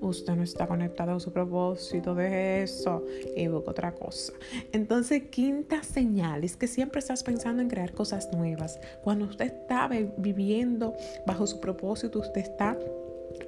Usted 0.00 0.34
no 0.34 0.42
está 0.42 0.66
conectado 0.66 1.12
a 1.12 1.20
su 1.20 1.32
propósito 1.32 2.14
de 2.14 2.62
eso 2.62 3.04
y 3.36 3.46
busca 3.48 3.70
otra 3.70 3.92
cosa. 3.92 4.32
Entonces, 4.72 5.24
quinta 5.30 5.82
señal 5.82 6.44
es 6.44 6.56
que 6.56 6.66
siempre 6.66 7.00
estás 7.00 7.22
pensando 7.22 7.62
en 7.62 7.68
crear 7.68 7.92
cosas 7.92 8.30
nuevas. 8.32 8.78
Cuando 9.02 9.26
usted 9.26 9.46
está 9.46 9.88
viviendo 10.16 10.94
bajo 11.26 11.46
su 11.46 11.60
propósito, 11.60 12.20
usted 12.20 12.42
está 12.42 12.76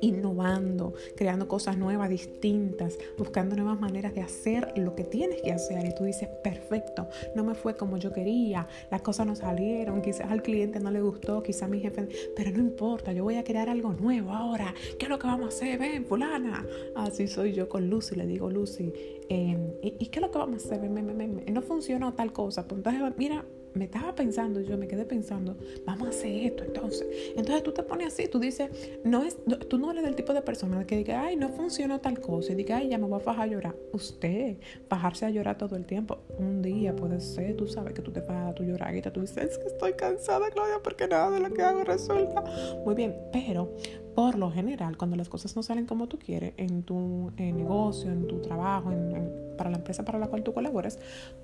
innovando, 0.00 0.94
creando 1.16 1.48
cosas 1.48 1.76
nuevas, 1.76 2.08
distintas, 2.10 2.98
buscando 3.18 3.56
nuevas 3.56 3.80
maneras 3.80 4.14
de 4.14 4.22
hacer 4.22 4.72
lo 4.76 4.94
que 4.94 5.04
tienes 5.04 5.42
que 5.42 5.52
hacer. 5.52 5.86
Y 5.86 5.94
tú 5.94 6.04
dices, 6.04 6.28
perfecto, 6.42 7.08
no 7.34 7.44
me 7.44 7.54
fue 7.54 7.76
como 7.76 7.96
yo 7.96 8.12
quería, 8.12 8.66
las 8.90 9.02
cosas 9.02 9.26
no 9.26 9.34
salieron, 9.34 10.02
quizás 10.02 10.30
al 10.30 10.42
cliente 10.42 10.80
no 10.80 10.90
le 10.90 11.00
gustó, 11.00 11.42
quizás 11.42 11.68
mi 11.68 11.80
jefe, 11.80 12.08
pero 12.36 12.50
no 12.50 12.58
importa, 12.58 13.12
yo 13.12 13.24
voy 13.24 13.36
a 13.36 13.44
crear 13.44 13.68
algo 13.68 13.92
nuevo 13.92 14.32
ahora. 14.32 14.74
¿Qué 14.98 15.06
es 15.06 15.08
lo 15.08 15.18
que 15.18 15.26
vamos 15.26 15.46
a 15.46 15.48
hacer? 15.48 15.78
Ven, 15.78 16.04
fulana. 16.04 16.66
Así 16.94 17.26
soy 17.26 17.52
yo 17.52 17.68
con 17.68 17.88
Lucy, 17.88 18.16
le 18.16 18.26
digo, 18.26 18.50
Lucy, 18.50 18.92
em, 19.28 19.72
¿y, 19.82 20.06
qué 20.06 20.18
es 20.18 20.22
lo 20.22 20.30
que 20.30 20.38
vamos 20.38 20.64
a 20.64 20.66
hacer? 20.74 20.80
Ven, 20.80 21.44
no 21.52 21.62
funcionó 21.62 22.14
tal 22.14 22.32
cosa. 22.32 22.66
Pues 22.66 22.78
entonces, 22.78 23.02
mira, 23.16 23.44
me 23.74 23.84
estaba 23.84 24.14
pensando, 24.14 24.60
yo 24.60 24.76
me 24.76 24.88
quedé 24.88 25.04
pensando, 25.04 25.56
vamos 25.84 26.08
a 26.08 26.10
hacer 26.10 26.32
esto 26.46 26.64
entonces. 26.64 27.06
Entonces 27.36 27.62
tú 27.62 27.72
te 27.72 27.82
pones 27.82 28.08
así, 28.08 28.28
tú 28.28 28.38
dices, 28.38 28.70
no 29.04 29.24
es, 29.24 29.36
tú 29.68 29.78
no 29.78 29.90
eres 29.90 30.04
del 30.04 30.16
tipo 30.16 30.32
de 30.32 30.42
persona 30.42 30.86
que 30.86 30.96
diga, 30.96 31.24
ay, 31.24 31.36
no 31.36 31.48
funcionó 31.50 32.00
tal 32.00 32.20
cosa, 32.20 32.52
y 32.52 32.56
diga, 32.56 32.78
ay, 32.78 32.88
ya 32.88 32.98
me 32.98 33.06
voy 33.06 33.20
a 33.20 33.22
fajar 33.22 33.48
a 33.48 33.52
llorar. 33.52 33.76
Usted, 33.92 34.56
bajarse 34.88 35.26
a 35.26 35.30
llorar 35.30 35.58
todo 35.58 35.76
el 35.76 35.86
tiempo, 35.86 36.18
un 36.38 36.62
día 36.62 36.94
puede 36.94 37.20
ser, 37.20 37.56
tú 37.56 37.66
sabes 37.66 37.94
que 37.94 38.02
tú 38.02 38.10
te 38.10 38.22
fajas 38.22 38.50
a 38.50 38.54
tu 38.54 38.64
lloradita, 38.64 39.12
tú 39.12 39.20
dices, 39.20 39.50
es 39.50 39.58
que 39.58 39.66
estoy 39.66 39.92
cansada, 39.94 40.50
Claudia, 40.50 40.80
porque 40.82 41.06
nada 41.08 41.30
de 41.30 41.40
lo 41.40 41.50
que 41.52 41.62
hago 41.62 41.84
resulta. 41.84 42.44
Muy 42.84 42.94
bien, 42.94 43.16
pero 43.32 43.74
por 44.20 44.36
lo 44.36 44.50
general, 44.50 44.98
cuando 44.98 45.16
las 45.16 45.30
cosas 45.30 45.56
no 45.56 45.62
salen 45.62 45.86
como 45.86 46.06
tú 46.06 46.18
quieres 46.18 46.52
en 46.58 46.82
tu 46.82 47.32
negocio, 47.38 48.10
en 48.12 48.28
tu 48.28 48.42
trabajo, 48.42 48.92
para 49.56 49.70
la 49.70 49.78
empresa 49.78 50.04
para 50.04 50.18
la 50.18 50.26
cual 50.26 50.42
tú 50.42 50.52
colaboras, 50.52 50.98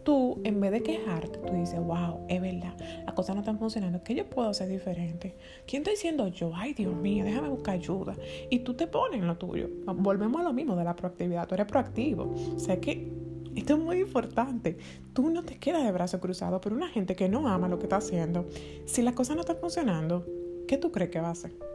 tú 0.04 0.42
en 0.45 0.61
vez 0.61 0.73
de 0.73 0.83
quejarte, 0.83 1.38
tú 1.38 1.54
dices, 1.54 1.80
wow, 1.80 2.26
es 2.28 2.38
verdad, 2.38 2.76
las 3.06 3.14
cosas 3.14 3.35
no 3.35 3.40
están 3.40 3.59
funcionando, 3.59 4.02
¿qué 4.04 4.14
yo 4.14 4.28
puedo 4.28 4.50
hacer 4.50 4.68
diferente? 4.68 5.37
¿Quién 5.66 5.80
estoy 5.80 5.95
diciendo 5.95 6.28
yo? 6.28 6.52
Ay, 6.54 6.75
Dios 6.75 6.95
mío, 6.95 7.25
déjame 7.25 7.49
buscar 7.49 7.76
ayuda. 7.76 8.14
Y 8.50 8.59
tú 8.59 8.75
te 8.75 8.87
pones 8.87 9.21
en 9.21 9.26
lo 9.26 9.38
tuyo. 9.38 9.71
Volvemos 9.87 10.42
a 10.42 10.45
lo 10.45 10.52
mismo 10.52 10.76
de 10.76 10.85
la 10.85 10.95
proactividad, 10.95 11.49
tú 11.49 11.54
eres 11.54 11.66
proactivo. 11.66 12.35
Sé 12.59 12.78
que 12.78 13.11
esto 13.54 13.73
es 13.73 13.78
muy 13.78 14.00
importante. 14.00 14.76
Tú 15.14 15.30
no 15.30 15.45
te 15.45 15.56
quedas 15.56 15.83
de 15.83 15.92
brazos 15.92 16.21
cruzados, 16.21 16.61
pero 16.62 16.76
una 16.76 16.88
gente 16.88 17.16
que 17.16 17.30
no 17.30 17.49
ama 17.49 17.68
lo 17.68 17.78
que 17.78 17.85
está 17.85 17.97
haciendo, 17.97 18.47
si 18.85 19.00
las 19.00 19.14
cosas 19.14 19.35
no 19.35 19.40
están 19.40 19.56
funcionando, 19.56 20.26
¿qué 20.68 20.76
tú 20.76 20.92
crees 20.92 21.11
que 21.11 21.23
va 21.23 21.28
a 21.28 21.30
hacer? 21.30 21.65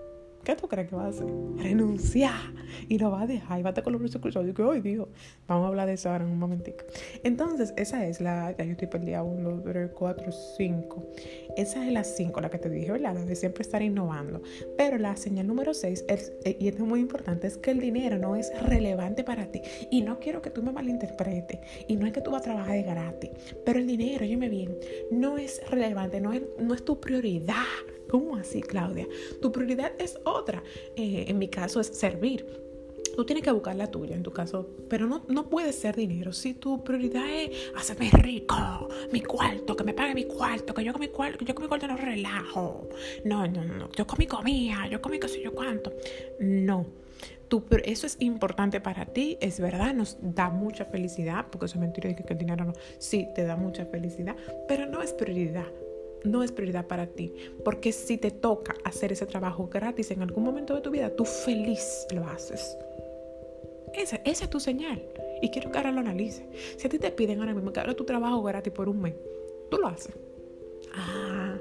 ¿Qué 0.43 0.55
tú 0.55 0.67
crees 0.67 0.89
que 0.89 0.95
va 0.95 1.05
a 1.05 1.09
hacer? 1.09 1.27
Renunciar. 1.57 2.53
Y 2.87 2.97
lo 2.97 3.11
va 3.11 3.21
a 3.21 3.27
dejar. 3.27 3.59
Y 3.59 3.63
va 3.63 3.69
a 3.69 3.71
estar 3.71 3.83
con 3.83 3.93
los 3.93 4.01
brazos 4.01 4.21
cruzados. 4.21 4.49
Y 4.49 4.53
que, 4.53 4.63
hoy 4.63 4.81
Dios, 4.81 5.07
vamos 5.47 5.65
a 5.65 5.67
hablar 5.67 5.87
de 5.87 5.93
eso 5.93 6.09
ahora 6.09 6.23
en 6.23 6.31
un 6.31 6.39
momentico. 6.39 6.83
Entonces, 7.23 7.73
esa 7.77 8.05
es 8.07 8.21
la. 8.21 8.55
Ya 8.57 8.65
yo 8.65 8.71
estoy 8.71 8.87
perdida. 8.87 9.23
1, 9.23 9.49
2, 9.49 9.63
3, 9.63 9.91
4, 9.93 10.31
5. 10.57 11.11
Esa 11.57 11.85
es 11.85 11.91
la 11.91 12.03
5, 12.03 12.41
la 12.41 12.49
que 12.49 12.57
te 12.57 12.69
dije, 12.69 12.91
¿verdad? 12.91 13.15
De 13.15 13.35
siempre 13.35 13.61
estar 13.61 13.81
innovando. 13.81 14.41
Pero 14.77 14.97
la 14.97 15.15
señal 15.15 15.47
número 15.47 15.73
6, 15.73 16.05
eh, 16.07 16.57
y 16.59 16.67
esto 16.67 16.83
es 16.83 16.89
muy 16.89 16.99
importante, 16.99 17.47
es 17.47 17.57
que 17.57 17.71
el 17.71 17.79
dinero 17.79 18.17
no 18.17 18.35
es 18.35 18.51
relevante 18.63 19.23
para 19.23 19.45
ti. 19.45 19.61
Y 19.89 20.01
no 20.01 20.19
quiero 20.19 20.41
que 20.41 20.49
tú 20.49 20.63
me 20.63 20.71
malinterpretes. 20.71 21.59
Y 21.87 21.95
no 21.97 22.07
es 22.07 22.13
que 22.13 22.21
tú 22.21 22.31
vas 22.31 22.41
a 22.41 22.45
trabajar 22.45 22.73
de 22.73 22.83
gratis. 22.83 23.29
Pero 23.65 23.79
el 23.79 23.87
dinero, 23.87 24.25
óyeme 24.25 24.49
bien, 24.49 24.75
no 25.11 25.37
es 25.37 25.61
relevante, 25.69 26.19
no 26.19 26.33
es, 26.33 26.41
no 26.59 26.73
es 26.73 26.83
tu 26.83 26.99
prioridad. 26.99 27.55
¿Cómo 28.09 28.35
así, 28.35 28.61
Claudia? 28.61 29.07
Tu 29.41 29.51
prioridad 29.51 29.91
es 29.97 30.19
otra. 30.25 30.63
Eh, 30.95 31.25
en 31.27 31.37
mi 31.39 31.47
caso 31.47 31.79
es 31.79 31.87
servir. 31.87 32.45
Tú 33.15 33.25
tienes 33.25 33.43
que 33.43 33.51
buscar 33.51 33.75
la 33.75 33.87
tuya 33.87 34.15
en 34.15 34.23
tu 34.23 34.31
caso, 34.31 34.69
pero 34.89 35.05
no, 35.05 35.23
no 35.27 35.49
puede 35.49 35.73
ser 35.73 35.95
dinero. 35.95 36.31
Si 36.31 36.53
tu 36.53 36.83
prioridad 36.83 37.25
es 37.29 37.71
hacerme 37.75 38.09
rico, 38.09 38.87
mi 39.11 39.21
cuarto, 39.21 39.75
que 39.75 39.83
me 39.83 39.93
pague 39.93 40.15
mi 40.15 40.25
cuarto, 40.25 40.73
que 40.73 40.83
yo 40.83 40.93
con 40.93 41.01
mi 41.01 41.09
cuarto, 41.09 41.37
que 41.37 41.45
yo 41.45 41.53
con 41.53 41.63
mi 41.63 41.67
cuarto 41.67 41.87
no 41.87 41.97
relajo. 41.97 42.87
No, 43.25 43.47
no, 43.47 43.65
no. 43.65 43.89
Yo 43.91 44.07
con 44.07 44.17
mi 44.17 44.27
comida, 44.27 44.87
yo 44.89 45.01
con 45.01 45.11
mi 45.11 45.19
qué 45.19 45.27
sé 45.27 45.41
yo 45.41 45.53
cuánto. 45.53 45.91
No. 46.39 46.85
Eso 47.83 48.07
es 48.07 48.15
importante 48.21 48.79
para 48.79 49.05
ti, 49.07 49.37
es 49.41 49.59
verdad, 49.59 49.93
nos 49.93 50.17
da 50.21 50.49
mucha 50.49 50.85
felicidad, 50.85 51.47
porque 51.51 51.65
eso 51.65 51.75
es 51.75 51.81
mentira 51.81 52.07
de 52.07 52.15
que 52.15 52.31
el 52.31 52.39
dinero 52.39 52.63
no, 52.63 52.71
sí, 52.97 53.27
te 53.35 53.43
da 53.43 53.57
mucha 53.57 53.85
felicidad, 53.85 54.37
pero 54.69 54.85
no 54.85 55.01
es 55.01 55.11
prioridad 55.11 55.67
no 56.23 56.43
es 56.43 56.51
prioridad 56.51 56.87
para 56.87 57.07
ti. 57.07 57.33
Porque 57.63 57.91
si 57.91 58.17
te 58.17 58.31
toca 58.31 58.75
hacer 58.83 59.11
ese 59.11 59.25
trabajo 59.25 59.67
gratis 59.67 60.11
en 60.11 60.21
algún 60.21 60.43
momento 60.43 60.75
de 60.75 60.81
tu 60.81 60.91
vida, 60.91 61.15
tú 61.15 61.25
feliz 61.25 62.05
lo 62.13 62.25
haces. 62.27 62.77
Esa, 63.93 64.17
esa 64.23 64.45
es 64.45 64.49
tu 64.49 64.59
señal. 64.59 65.01
Y 65.41 65.49
quiero 65.49 65.71
que 65.71 65.77
ahora 65.77 65.91
lo 65.91 65.99
analices. 65.99 66.43
Si 66.77 66.87
a 66.87 66.89
ti 66.89 66.99
te 66.99 67.11
piden 67.11 67.39
ahora 67.39 67.53
mismo 67.53 67.73
que 67.73 67.79
haga 67.79 67.93
tu 67.93 68.05
trabajo 68.05 68.41
gratis 68.43 68.71
por 68.71 68.87
un 68.87 69.01
mes, 69.01 69.15
tú 69.69 69.77
lo 69.77 69.87
haces. 69.87 70.15
Ah, 70.93 71.57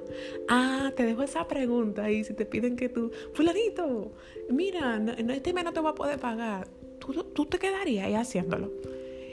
ah, 0.48 0.92
te 0.96 1.04
dejo 1.04 1.22
esa 1.22 1.46
pregunta 1.46 2.04
ahí. 2.04 2.24
Si 2.24 2.34
te 2.34 2.46
piden 2.46 2.76
que 2.76 2.88
tú, 2.88 3.10
fulanito, 3.32 4.12
mira, 4.48 4.98
no, 4.98 5.12
este 5.32 5.52
mes 5.52 5.64
no 5.64 5.72
te 5.72 5.80
va 5.80 5.90
a 5.90 5.94
poder 5.94 6.18
pagar, 6.18 6.68
tú, 6.98 7.24
tú 7.24 7.46
te 7.46 7.58
quedarías 7.58 8.06
ahí 8.06 8.14
haciéndolo. 8.14 8.70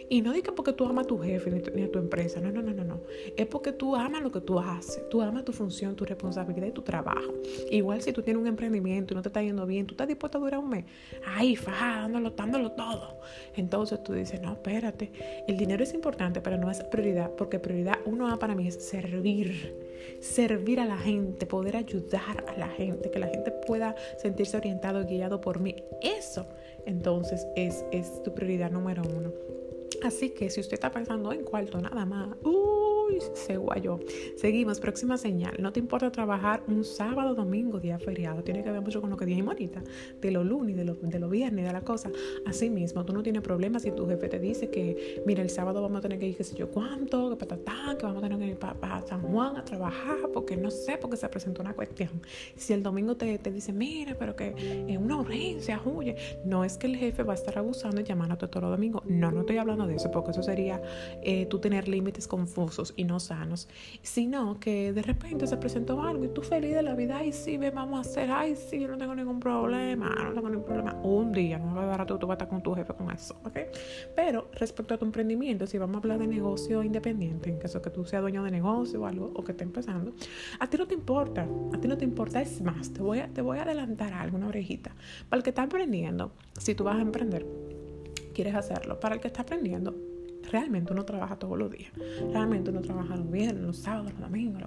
Y 0.10 0.22
no 0.22 0.32
digas 0.32 0.54
porque 0.56 0.74
tú 0.74 0.86
amas 0.86 1.06
a 1.06 1.08
tu 1.08 1.18
jefe 1.20 1.52
ni, 1.52 1.84
a 1.84 1.92
tu 1.92 2.00
empresa. 2.00 2.40
No, 2.40 2.52
no, 2.52 2.62
no, 2.62 2.74
no, 2.74 2.84
no. 2.84 3.02
Es 3.36 3.46
porque 3.48 3.74
tú 3.74 3.96
amas 3.96 4.22
lo 4.22 4.32
que 4.32 4.40
tú 4.40 4.58
haces. 4.60 5.08
Tú 5.10 5.22
amas 5.22 5.44
tu 5.44 5.52
función, 5.52 5.96
tu 5.96 6.06
responsabilidad 6.06 6.68
y 6.68 6.72
tu 6.72 6.82
trabajo. 6.82 7.34
Igual 7.70 8.02
si 8.02 8.14
tú 8.14 8.22
tienes 8.22 8.42
un 8.42 8.48
emprendimiento 8.48 9.14
y 9.14 9.16
no 9.16 9.22
te 9.22 9.30
está 9.30 9.42
yendo 9.42 9.66
bien, 9.66 9.86
tú 9.86 9.94
estás 9.94 10.08
dispuesto 10.08 10.38
a 10.38 10.42
durar 10.42 10.60
un 10.60 10.70
mes. 10.70 10.86
Ahí, 11.26 11.56
faja, 11.56 12.02
dándolo, 12.02 12.32
dándolo 12.32 12.72
todo. 12.72 13.20
Entonces 13.56 14.02
tú 14.02 14.14
dices, 14.14 14.42
no, 14.42 14.54
espérate. 14.54 15.12
El 15.48 15.58
dinero 15.58 15.84
es 15.84 15.94
importante, 15.94 16.40
pero 16.40 16.58
no 16.58 16.72
es 16.72 16.84
prioridad. 16.86 17.32
Porque 17.32 17.60
prioridad 17.60 17.98
uno 18.06 18.38
para 18.40 18.56
mí 18.56 18.68
es 18.68 18.76
servir. 18.76 19.88
Servir 20.22 20.80
a 20.80 20.86
la 20.86 20.98
gente, 20.98 21.46
poder 21.46 21.76
ayudar 21.76 22.46
a 22.48 22.58
la 22.58 22.68
gente, 22.70 23.12
que 23.12 23.20
la 23.20 23.28
gente 23.28 23.52
pueda 23.52 23.96
sentirse 24.18 24.56
orientado 24.56 25.02
y 25.02 25.06
guiado 25.06 25.42
por 25.42 25.60
mí. 25.60 25.76
Eso 26.02 26.46
entonces 26.86 27.46
es, 27.56 27.84
es 27.92 28.24
tu 28.24 28.34
prioridad 28.34 28.72
número 28.72 29.04
uno. 29.04 29.32
Así 30.04 30.32
que 30.32 30.50
si 30.50 30.62
usted 30.62 30.76
está 30.76 30.92
pensando 30.92 31.32
en 31.32 31.44
cuarto 31.44 31.80
nada 31.82 32.06
más, 32.06 32.36
uy, 33.18 33.32
se 33.34 33.58
guayó. 33.58 34.00
Seguimos, 34.36 34.80
próxima 34.80 35.18
señal. 35.18 35.56
No 35.60 35.72
te 35.72 35.80
importa 35.80 36.12
trabajar 36.12 36.64
un 36.68 36.84
sábado, 36.84 37.36
domingo, 37.36 37.80
día 37.80 38.00
feriado. 38.00 38.44
Tiene 38.44 38.64
que 38.64 38.72
ver 38.72 38.82
mucho 38.82 39.02
con 39.02 39.10
lo 39.10 39.18
que 39.18 39.26
dijimos 39.26 39.54
ahorita, 39.54 39.84
de 40.22 40.32
los 40.32 40.46
lunes, 40.46 40.76
de 40.76 40.86
los 40.86 41.02
de 41.02 41.20
lo 41.20 41.30
viernes, 41.30 41.66
de 41.66 41.74
la 41.74 41.82
cosa. 41.82 42.12
Así 42.46 42.70
mismo, 42.70 43.06
tú 43.06 43.14
no 43.14 43.24
tienes 43.24 43.42
problemas 43.42 43.84
si 43.84 43.92
tu 43.92 44.08
jefe 44.08 44.30
te 44.30 44.40
dice 44.40 44.70
que, 44.70 45.24
mira, 45.26 45.42
el 45.42 45.50
sábado 45.50 45.82
vamos 45.82 46.00
a 46.00 46.02
tener 46.02 46.20
que 46.20 46.28
ir, 46.28 46.38
qué 46.38 46.44
sé 46.44 46.56
yo 46.56 46.70
cuánto, 46.70 47.30
que 47.30 47.36
patatán, 47.36 47.98
que 47.98 48.06
vamos 48.06 48.24
a 48.24 48.28
tener 48.28 48.40
que 48.40 48.48
ir 48.48 48.58
para 48.58 49.02
San 49.06 49.22
Juan 49.22 49.58
a 49.58 49.64
trabajar, 49.64 50.18
porque 50.34 50.58
no 50.58 50.72
sé, 50.72 50.98
porque 50.98 51.18
se 51.18 51.28
presentó 51.30 51.62
una 51.62 51.74
cuestión. 51.74 52.10
Si 52.56 52.74
el 52.74 52.84
domingo 52.84 53.16
te, 53.16 53.38
te 53.38 53.52
dice, 53.52 53.74
mira, 53.74 54.16
pero 54.18 54.36
que 54.36 54.86
es 54.88 54.98
una 54.98 55.18
urgencia, 55.18 55.82
huye. 55.84 56.16
No 56.46 56.64
es 56.64 56.78
que 56.78 56.88
el 56.88 56.96
jefe 56.96 57.24
va 57.24 57.34
a 57.34 57.36
estar 57.36 57.58
abusando 57.58 58.02
y 58.02 58.04
llamándote 58.04 58.48
todo 58.48 58.62
los 58.62 58.72
domingo. 58.72 59.04
No, 59.06 59.32
no 59.32 59.42
estoy 59.42 59.58
hablando 59.58 59.88
de 59.88 59.96
eso, 59.96 60.12
porque 60.12 60.32
eso 60.32 60.44
sería 60.44 60.82
eh, 61.22 61.46
tú 61.46 61.60
tener 61.60 61.88
límites 61.88 62.28
confusos 62.28 62.94
y 62.96 63.04
no 63.08 63.20
sanos, 63.20 63.68
sino 64.02 64.60
que 64.60 64.94
de 64.94 65.02
repente 65.02 65.48
se 65.48 65.58
presentó 65.58 66.02
algo 66.02 66.26
y 66.26 66.28
tú 66.30 66.42
feliz 66.42 66.76
de 66.76 66.84
la 66.84 66.96
vida, 66.96 67.18
ay 67.18 67.32
sí, 67.32 67.58
vamos 67.58 67.98
a 67.98 68.02
hacer, 68.02 68.30
ay 68.32 68.56
sí, 68.56 68.80
yo 68.80 68.88
no 68.88 68.98
tengo 68.98 69.16
ningún 69.16 69.40
problema, 69.40 70.10
no 70.10 70.34
tengo 70.34 70.50
ningún 70.50 70.66
problema, 70.66 70.94
un 71.04 71.32
día, 71.32 71.58
no 71.58 71.76
va 71.76 71.84
a 71.84 71.86
dar 71.88 72.02
a 72.02 72.06
tú, 72.06 72.18
tú 72.18 72.28
vas 72.28 72.36
a 72.36 72.38
estar 72.38 72.50
con 72.50 72.62
tu 72.62 72.74
jefe 72.76 72.94
con 72.94 73.12
eso, 73.12 73.36
¿ok? 73.44 73.58
Pero 74.16 74.50
respecto 74.54 74.94
a 74.94 74.98
tu 74.98 75.06
emprendimiento, 75.06 75.66
si 75.66 75.78
vamos 75.78 75.96
a 75.96 76.00
hablar 76.00 76.20
de 76.20 76.28
negocio 76.28 76.84
independiente, 76.84 77.50
en 77.50 77.58
caso 77.58 77.82
que 77.82 77.90
tú 77.90 78.06
seas 78.06 78.22
dueño 78.22 78.44
de 78.44 78.52
negocio 78.52 79.02
o 79.02 79.06
algo, 79.06 79.32
o 79.34 79.44
que 79.44 79.54
esté 79.54 79.64
empezando, 79.64 80.14
a 80.60 80.70
ti 80.70 80.78
no 80.78 80.88
te 80.88 80.94
importa, 80.94 81.48
a 81.74 81.80
ti 81.80 81.88
no 81.88 81.98
te 81.98 82.06
importa, 82.06 82.42
es 82.42 82.62
más, 82.62 82.92
te 82.92 83.02
voy 83.02 83.20
a, 83.20 83.28
te 83.28 83.42
voy 83.42 83.58
a 83.58 83.64
adelantar 83.64 84.14
algo, 84.14 84.38
una 84.38 84.48
orejita, 84.48 84.96
para 85.30 85.40
el 85.40 85.44
que 85.44 85.50
está 85.50 85.64
emprendiendo, 85.64 86.32
si 86.58 86.76
tú 86.76 86.84
vas 86.84 86.98
a 86.98 87.02
emprender, 87.02 87.46
quieres 88.38 88.54
hacerlo. 88.54 89.00
Para 89.00 89.16
el 89.16 89.22
que 89.22 89.28
está 89.28 89.42
aprendiendo, 89.42 89.96
realmente 90.52 90.94
uno 90.94 91.06
trabaja 91.06 91.38
todos 91.38 91.58
los 91.58 91.72
días. 91.72 91.92
Realmente 92.32 92.72
uno 92.72 92.82
trabaja 92.82 93.16
los 93.16 93.30
viernes, 93.30 93.64
los 93.64 93.78
sábados, 93.78 94.12
los 94.14 94.22
domingos. 94.22 94.64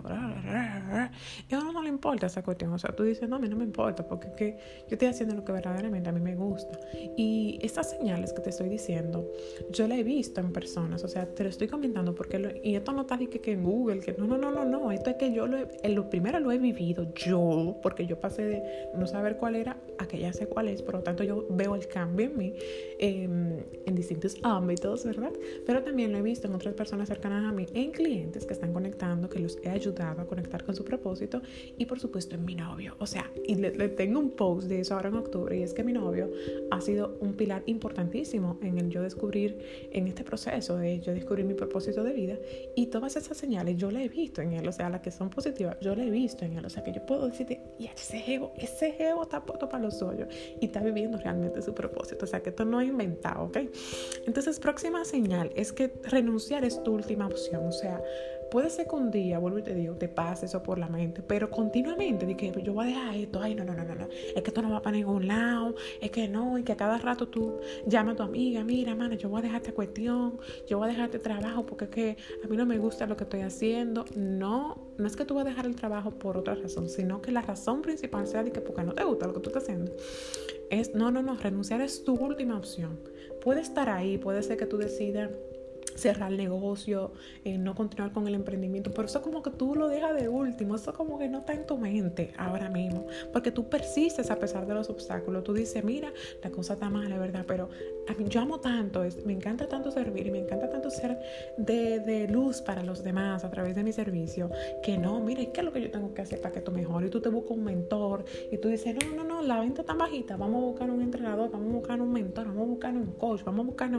y 1.48 1.54
a 1.54 1.58
uno 1.58 1.72
no 1.72 1.82
le 1.82 1.88
importa 1.88 2.26
esa 2.26 2.42
cuestión. 2.42 2.72
O 2.72 2.78
sea, 2.78 2.94
tú 2.94 3.02
dices, 3.02 3.28
no, 3.28 3.36
a 3.36 3.38
mí 3.38 3.48
no 3.48 3.56
me 3.56 3.64
importa 3.64 4.06
porque 4.06 4.30
que 4.36 4.56
yo 4.88 4.94
estoy 4.94 5.08
haciendo 5.08 5.34
lo 5.34 5.44
que 5.44 5.52
verdaderamente 5.52 6.08
a 6.08 6.12
mí 6.12 6.20
me 6.20 6.34
gusta. 6.34 6.78
Y 7.16 7.58
estas 7.62 7.90
señales 7.90 8.32
que 8.32 8.40
te 8.40 8.50
estoy 8.50 8.68
diciendo, 8.68 9.30
yo 9.70 9.86
la 9.86 9.96
he 9.96 10.02
visto 10.02 10.40
en 10.40 10.52
personas. 10.52 11.04
O 11.04 11.08
sea, 11.08 11.26
te 11.26 11.42
lo 11.42 11.48
estoy 11.48 11.68
comentando 11.68 12.14
porque, 12.14 12.60
y 12.62 12.74
esto 12.74 12.92
no 12.92 13.02
está 13.02 13.18
que, 13.18 13.28
que 13.28 13.52
en 13.52 13.64
Google, 13.64 14.00
que 14.00 14.12
no, 14.12 14.26
no, 14.26 14.38
no, 14.38 14.50
no, 14.50 14.64
no. 14.64 14.92
Esto 14.92 15.10
es 15.10 15.16
que 15.16 15.32
yo 15.32 15.46
lo, 15.46 15.58
lo 15.82 16.10
primero 16.10 16.40
lo 16.40 16.52
he 16.52 16.58
vivido 16.58 17.12
yo, 17.14 17.76
porque 17.82 18.06
yo 18.06 18.18
pasé 18.18 18.44
de 18.44 18.62
no 18.94 19.06
saber 19.06 19.36
cuál 19.36 19.56
era 19.56 19.76
a 19.98 20.06
que 20.06 20.18
ya 20.18 20.32
sé 20.32 20.46
cuál 20.46 20.68
es. 20.68 20.82
Por 20.82 20.94
lo 20.94 21.02
tanto, 21.02 21.24
yo 21.24 21.46
veo 21.50 21.74
el 21.74 21.86
cambio 21.88 22.26
en 22.26 22.38
mí 22.38 22.54
em, 22.98 23.58
en 23.86 23.94
distintos 23.94 24.36
ámbitos, 24.42 25.04
¿verdad? 25.04 25.32
También 25.78 26.12
lo 26.12 26.18
he 26.18 26.22
visto 26.22 26.48
en 26.48 26.54
otras 26.54 26.74
personas 26.74 27.08
cercanas 27.08 27.44
a 27.44 27.52
mí, 27.52 27.66
en 27.74 27.92
clientes 27.92 28.44
que 28.44 28.52
están 28.52 28.72
conectando, 28.72 29.28
que 29.28 29.38
los 29.38 29.58
he 29.62 29.68
ayudado 29.68 30.20
a 30.20 30.26
conectar 30.26 30.64
con 30.64 30.74
su 30.74 30.84
propósito 30.84 31.42
y 31.78 31.86
por 31.86 32.00
supuesto 32.00 32.34
en 32.34 32.44
mi 32.44 32.54
novio. 32.54 32.96
O 32.98 33.06
sea, 33.06 33.30
y 33.46 33.54
le, 33.54 33.70
tengo 33.90 34.18
un 34.18 34.30
post 34.30 34.68
de 34.68 34.80
eso 34.80 34.94
ahora 34.94 35.08
en 35.08 35.16
octubre 35.16 35.56
y 35.56 35.62
es 35.62 35.72
que 35.72 35.84
mi 35.84 35.92
novio 35.92 36.30
ha 36.70 36.80
sido 36.80 37.16
un 37.20 37.34
pilar 37.34 37.62
importantísimo 37.66 38.58
en 38.62 38.78
el 38.78 38.90
yo 38.90 39.02
descubrir, 39.02 39.58
en 39.92 40.08
este 40.08 40.24
proceso 40.24 40.76
de 40.76 41.00
yo 41.00 41.12
descubrir 41.12 41.44
mi 41.44 41.54
propósito 41.54 42.02
de 42.02 42.12
vida 42.12 42.36
y 42.74 42.86
todas 42.86 43.16
esas 43.16 43.36
señales 43.36 43.76
yo 43.76 43.90
las 43.90 44.02
he 44.02 44.08
visto 44.08 44.42
en 44.42 44.52
él, 44.52 44.66
o 44.66 44.72
sea, 44.72 44.90
las 44.90 45.00
que 45.00 45.10
son 45.10 45.30
positivas, 45.30 45.76
yo 45.80 45.94
las 45.94 46.06
he 46.06 46.10
visto 46.10 46.44
en 46.44 46.58
él, 46.58 46.64
o 46.64 46.70
sea, 46.70 46.82
que 46.82 46.92
yo 46.92 47.04
puedo 47.06 47.28
decirte, 47.28 47.60
y 47.78 47.86
ese 47.86 48.18
jevo, 48.18 48.52
ese 48.56 48.92
jevo 48.92 49.22
está 49.22 49.44
puesto 49.44 49.68
para 49.68 49.84
los 49.84 50.02
hoyos 50.02 50.28
y 50.60 50.66
está 50.66 50.80
viviendo 50.80 51.18
realmente 51.18 51.62
su 51.62 51.74
propósito, 51.74 52.24
o 52.24 52.28
sea, 52.28 52.42
que 52.42 52.50
esto 52.50 52.64
no 52.64 52.80
es 52.80 52.88
inventado, 52.88 53.44
¿ok? 53.44 53.58
Entonces, 54.26 54.58
próxima 54.58 55.04
señal 55.04 55.52
es 55.60 55.72
que 55.72 55.92
renunciar 56.04 56.64
es 56.64 56.82
tu 56.82 56.94
última 56.94 57.26
opción, 57.26 57.66
o 57.66 57.72
sea, 57.72 58.02
Puede 58.50 58.68
ser 58.68 58.88
que 58.88 58.96
un 58.96 59.12
día, 59.12 59.38
vuelvo 59.38 59.60
y 59.60 59.62
te 59.62 59.74
digo, 59.74 59.94
te 59.94 60.08
pase 60.08 60.46
eso 60.46 60.60
por 60.60 60.76
la 60.76 60.88
mente, 60.88 61.22
pero 61.22 61.50
continuamente, 61.50 62.26
de 62.26 62.36
que 62.36 62.52
yo 62.64 62.72
voy 62.72 62.86
a 62.86 62.88
dejar 62.88 63.14
esto, 63.14 63.40
ay, 63.40 63.54
no, 63.54 63.64
no, 63.64 63.74
no, 63.74 63.84
no, 63.84 63.94
no, 63.94 64.08
es 64.10 64.42
que 64.42 64.50
esto 64.50 64.60
no 64.60 64.70
va 64.72 64.82
para 64.82 64.96
ningún 64.96 65.28
lado, 65.28 65.76
es 66.00 66.10
que 66.10 66.26
no, 66.26 66.58
y 66.58 66.64
que 66.64 66.72
a 66.72 66.76
cada 66.76 66.98
rato 66.98 67.28
tú 67.28 67.60
llamas 67.86 68.14
a 68.14 68.16
tu 68.16 68.22
amiga, 68.24 68.64
mira, 68.64 68.96
mano, 68.96 69.14
yo 69.14 69.28
voy 69.28 69.38
a 69.38 69.42
dejar 69.42 69.60
esta 69.60 69.72
cuestión, 69.72 70.40
yo 70.66 70.78
voy 70.78 70.88
a 70.88 70.90
dejar 70.90 71.04
este 71.06 71.20
trabajo 71.20 71.64
porque 71.64 71.84
es 71.84 71.90
que 71.90 72.16
a 72.44 72.48
mí 72.48 72.56
no 72.56 72.66
me 72.66 72.78
gusta 72.78 73.06
lo 73.06 73.16
que 73.16 73.22
estoy 73.22 73.42
haciendo. 73.42 74.04
No, 74.16 74.88
no 74.98 75.06
es 75.06 75.14
que 75.14 75.24
tú 75.24 75.34
vas 75.34 75.46
a 75.46 75.50
dejar 75.50 75.66
el 75.66 75.76
trabajo 75.76 76.10
por 76.10 76.36
otra 76.36 76.56
razón, 76.56 76.88
sino 76.88 77.22
que 77.22 77.30
la 77.30 77.42
razón 77.42 77.82
principal 77.82 78.26
sea 78.26 78.42
de 78.42 78.50
que 78.50 78.60
porque 78.60 78.82
no 78.82 78.94
te 78.94 79.04
gusta 79.04 79.28
lo 79.28 79.34
que 79.34 79.40
tú 79.40 79.50
estás 79.50 79.62
haciendo. 79.62 79.92
Es, 80.70 80.94
no, 80.94 81.10
no, 81.10 81.22
no, 81.22 81.36
renunciar 81.36 81.80
es 81.80 82.04
tu 82.04 82.14
última 82.14 82.56
opción. 82.56 83.00
Puede 83.42 83.60
estar 83.60 83.88
ahí, 83.88 84.18
puede 84.18 84.42
ser 84.42 84.56
que 84.56 84.66
tú 84.66 84.78
decidas 84.78 85.30
cerrar 86.00 86.32
el 86.32 86.38
negocio, 86.38 87.12
eh, 87.44 87.58
no 87.58 87.74
continuar 87.74 88.12
con 88.12 88.26
el 88.26 88.34
emprendimiento, 88.34 88.90
pero 88.90 89.06
eso 89.06 89.22
como 89.22 89.42
que 89.42 89.50
tú 89.50 89.74
lo 89.74 89.88
dejas 89.88 90.14
de 90.20 90.28
último, 90.28 90.74
eso 90.74 90.92
como 90.94 91.18
que 91.18 91.28
no 91.28 91.38
está 91.38 91.52
en 91.52 91.66
tu 91.66 91.76
mente 91.76 92.32
ahora 92.36 92.68
mismo, 92.68 93.06
porque 93.32 93.50
tú 93.50 93.68
persistes 93.68 94.30
a 94.30 94.36
pesar 94.36 94.66
de 94.66 94.74
los 94.74 94.88
obstáculos, 94.88 95.44
tú 95.44 95.52
dices, 95.52 95.84
mira, 95.84 96.12
la 96.42 96.50
cosa 96.50 96.74
está 96.74 96.88
mala, 96.88 97.18
¿verdad? 97.18 97.44
Pero 97.46 97.68
a 98.08 98.14
mí 98.14 98.24
yo 98.28 98.40
amo 98.40 98.60
tanto, 98.60 99.04
me 99.24 99.32
encanta 99.32 99.68
tanto 99.68 99.90
servir 99.90 100.26
y 100.26 100.30
me 100.30 100.38
encanta 100.38 100.68
tanto 100.68 100.90
ser 100.90 101.18
de, 101.56 102.00
de, 102.00 102.28
luz 102.28 102.60
para 102.60 102.82
los 102.82 103.02
demás 103.02 103.44
a 103.44 103.50
través 103.50 103.74
de 103.74 103.82
mi 103.82 103.92
servicio, 103.92 104.50
que 104.82 104.96
no, 104.96 105.20
mira, 105.20 105.44
¿qué 105.52 105.60
es 105.60 105.64
lo 105.64 105.72
que 105.72 105.82
yo 105.82 105.90
tengo 105.90 106.14
que 106.14 106.22
hacer 106.22 106.40
para 106.40 106.54
que 106.54 106.60
tú 106.60 106.72
mejores? 106.72 107.08
Y 107.08 107.10
tú 107.10 107.20
te 107.20 107.28
buscas 107.28 107.56
un 107.56 107.64
mentor 107.64 108.24
y 108.50 108.58
tú 108.58 108.68
dices, 108.68 108.94
no, 108.94 109.14
no, 109.16 109.24
no, 109.24 109.42
la 109.42 109.60
venta 109.60 109.82
está 109.82 109.94
bajita, 109.94 110.36
vamos 110.36 110.62
a 110.62 110.66
buscar 110.66 110.90
un 110.90 111.02
entrenador, 111.02 111.50
vamos 111.50 111.68
a 111.68 111.72
buscar 111.72 112.00
un 112.00 112.12
mentor, 112.12 112.46
vamos 112.46 112.62
a 112.62 112.66
buscar 112.66 112.94
un 112.94 113.06
coach, 113.12 113.42
vamos 113.44 113.64
a 113.64 113.66
buscar... 113.66 113.90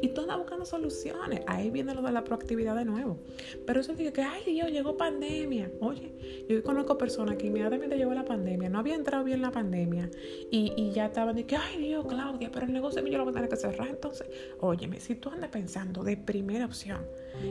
Y 0.00 0.08
tú 0.08 0.22
andas 0.22 0.38
buscando 0.38 0.64
soluciones 0.64 1.43
ahí 1.46 1.70
viene 1.70 1.94
lo 1.94 2.02
de 2.02 2.12
la 2.12 2.24
proactividad 2.24 2.76
de 2.76 2.84
nuevo. 2.84 3.18
Pero 3.66 3.80
eso 3.80 3.94
dice 3.94 4.12
que, 4.12 4.22
ay 4.22 4.42
Dios, 4.46 4.70
llegó 4.70 4.96
pandemia. 4.96 5.70
Oye, 5.80 6.46
yo 6.48 6.62
conozco 6.62 6.98
personas 6.98 7.36
que 7.36 7.46
inmediatamente 7.46 7.96
llegó 7.96 8.14
la 8.14 8.24
pandemia, 8.24 8.68
no 8.68 8.78
había 8.78 8.94
entrado 8.94 9.24
bien 9.24 9.42
la 9.42 9.50
pandemia 9.50 10.10
y, 10.50 10.72
y 10.76 10.92
ya 10.92 11.06
estaban 11.06 11.36
de 11.36 11.44
que, 11.46 11.56
ay 11.56 11.78
Dios, 11.78 12.06
Claudia, 12.06 12.50
pero 12.52 12.66
el 12.66 12.72
negocio 12.72 13.02
mío 13.02 13.18
lo 13.18 13.24
voy 13.24 13.32
a 13.32 13.34
tener 13.34 13.48
que 13.48 13.56
cerrar. 13.56 13.88
Entonces, 13.88 14.26
óyeme, 14.60 15.00
si 15.00 15.14
tú 15.14 15.30
andas 15.30 15.50
pensando 15.50 16.02
de 16.02 16.16
primera 16.16 16.64
opción, 16.64 17.02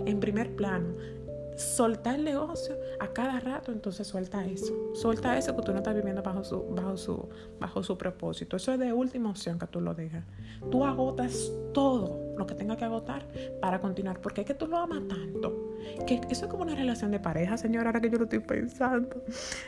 en 0.05 0.19
primer 0.19 0.55
plano, 0.55 0.95
soltar 1.55 2.15
el 2.15 2.23
negocio 2.23 2.75
a 2.99 3.07
cada 3.07 3.39
rato, 3.39 3.71
entonces 3.71 4.07
suelta 4.07 4.45
eso. 4.45 4.73
Suelta 4.93 5.37
eso 5.37 5.55
que 5.55 5.61
tú 5.61 5.71
no 5.71 5.79
estás 5.79 5.95
viviendo 5.95 6.21
bajo 6.21 6.43
su, 6.43 6.63
bajo 6.69 6.97
su, 6.97 7.29
bajo 7.59 7.83
su 7.83 7.97
propósito. 7.97 8.57
Eso 8.57 8.73
es 8.73 8.79
de 8.79 8.93
última 8.93 9.29
opción 9.29 9.59
que 9.59 9.67
tú 9.67 9.81
lo 9.81 9.93
dejas. 9.93 10.23
Tú 10.71 10.85
agotas 10.85 11.51
todo 11.73 12.33
lo 12.37 12.47
que 12.47 12.55
tenga 12.55 12.75
que 12.77 12.85
agotar 12.85 13.25
para 13.61 13.79
continuar, 13.79 14.19
porque 14.19 14.41
es 14.41 14.47
que 14.47 14.53
tú 14.53 14.67
lo 14.67 14.77
amas 14.77 15.07
tanto. 15.07 15.73
Que 16.07 16.21
eso 16.29 16.45
es 16.45 16.51
como 16.51 16.63
una 16.63 16.75
relación 16.75 17.11
de 17.11 17.19
pareja, 17.19 17.57
señora, 17.57 17.89
ahora 17.89 18.01
que 18.01 18.09
yo 18.09 18.17
lo 18.17 18.23
estoy 18.23 18.39
pensando. 18.39 19.23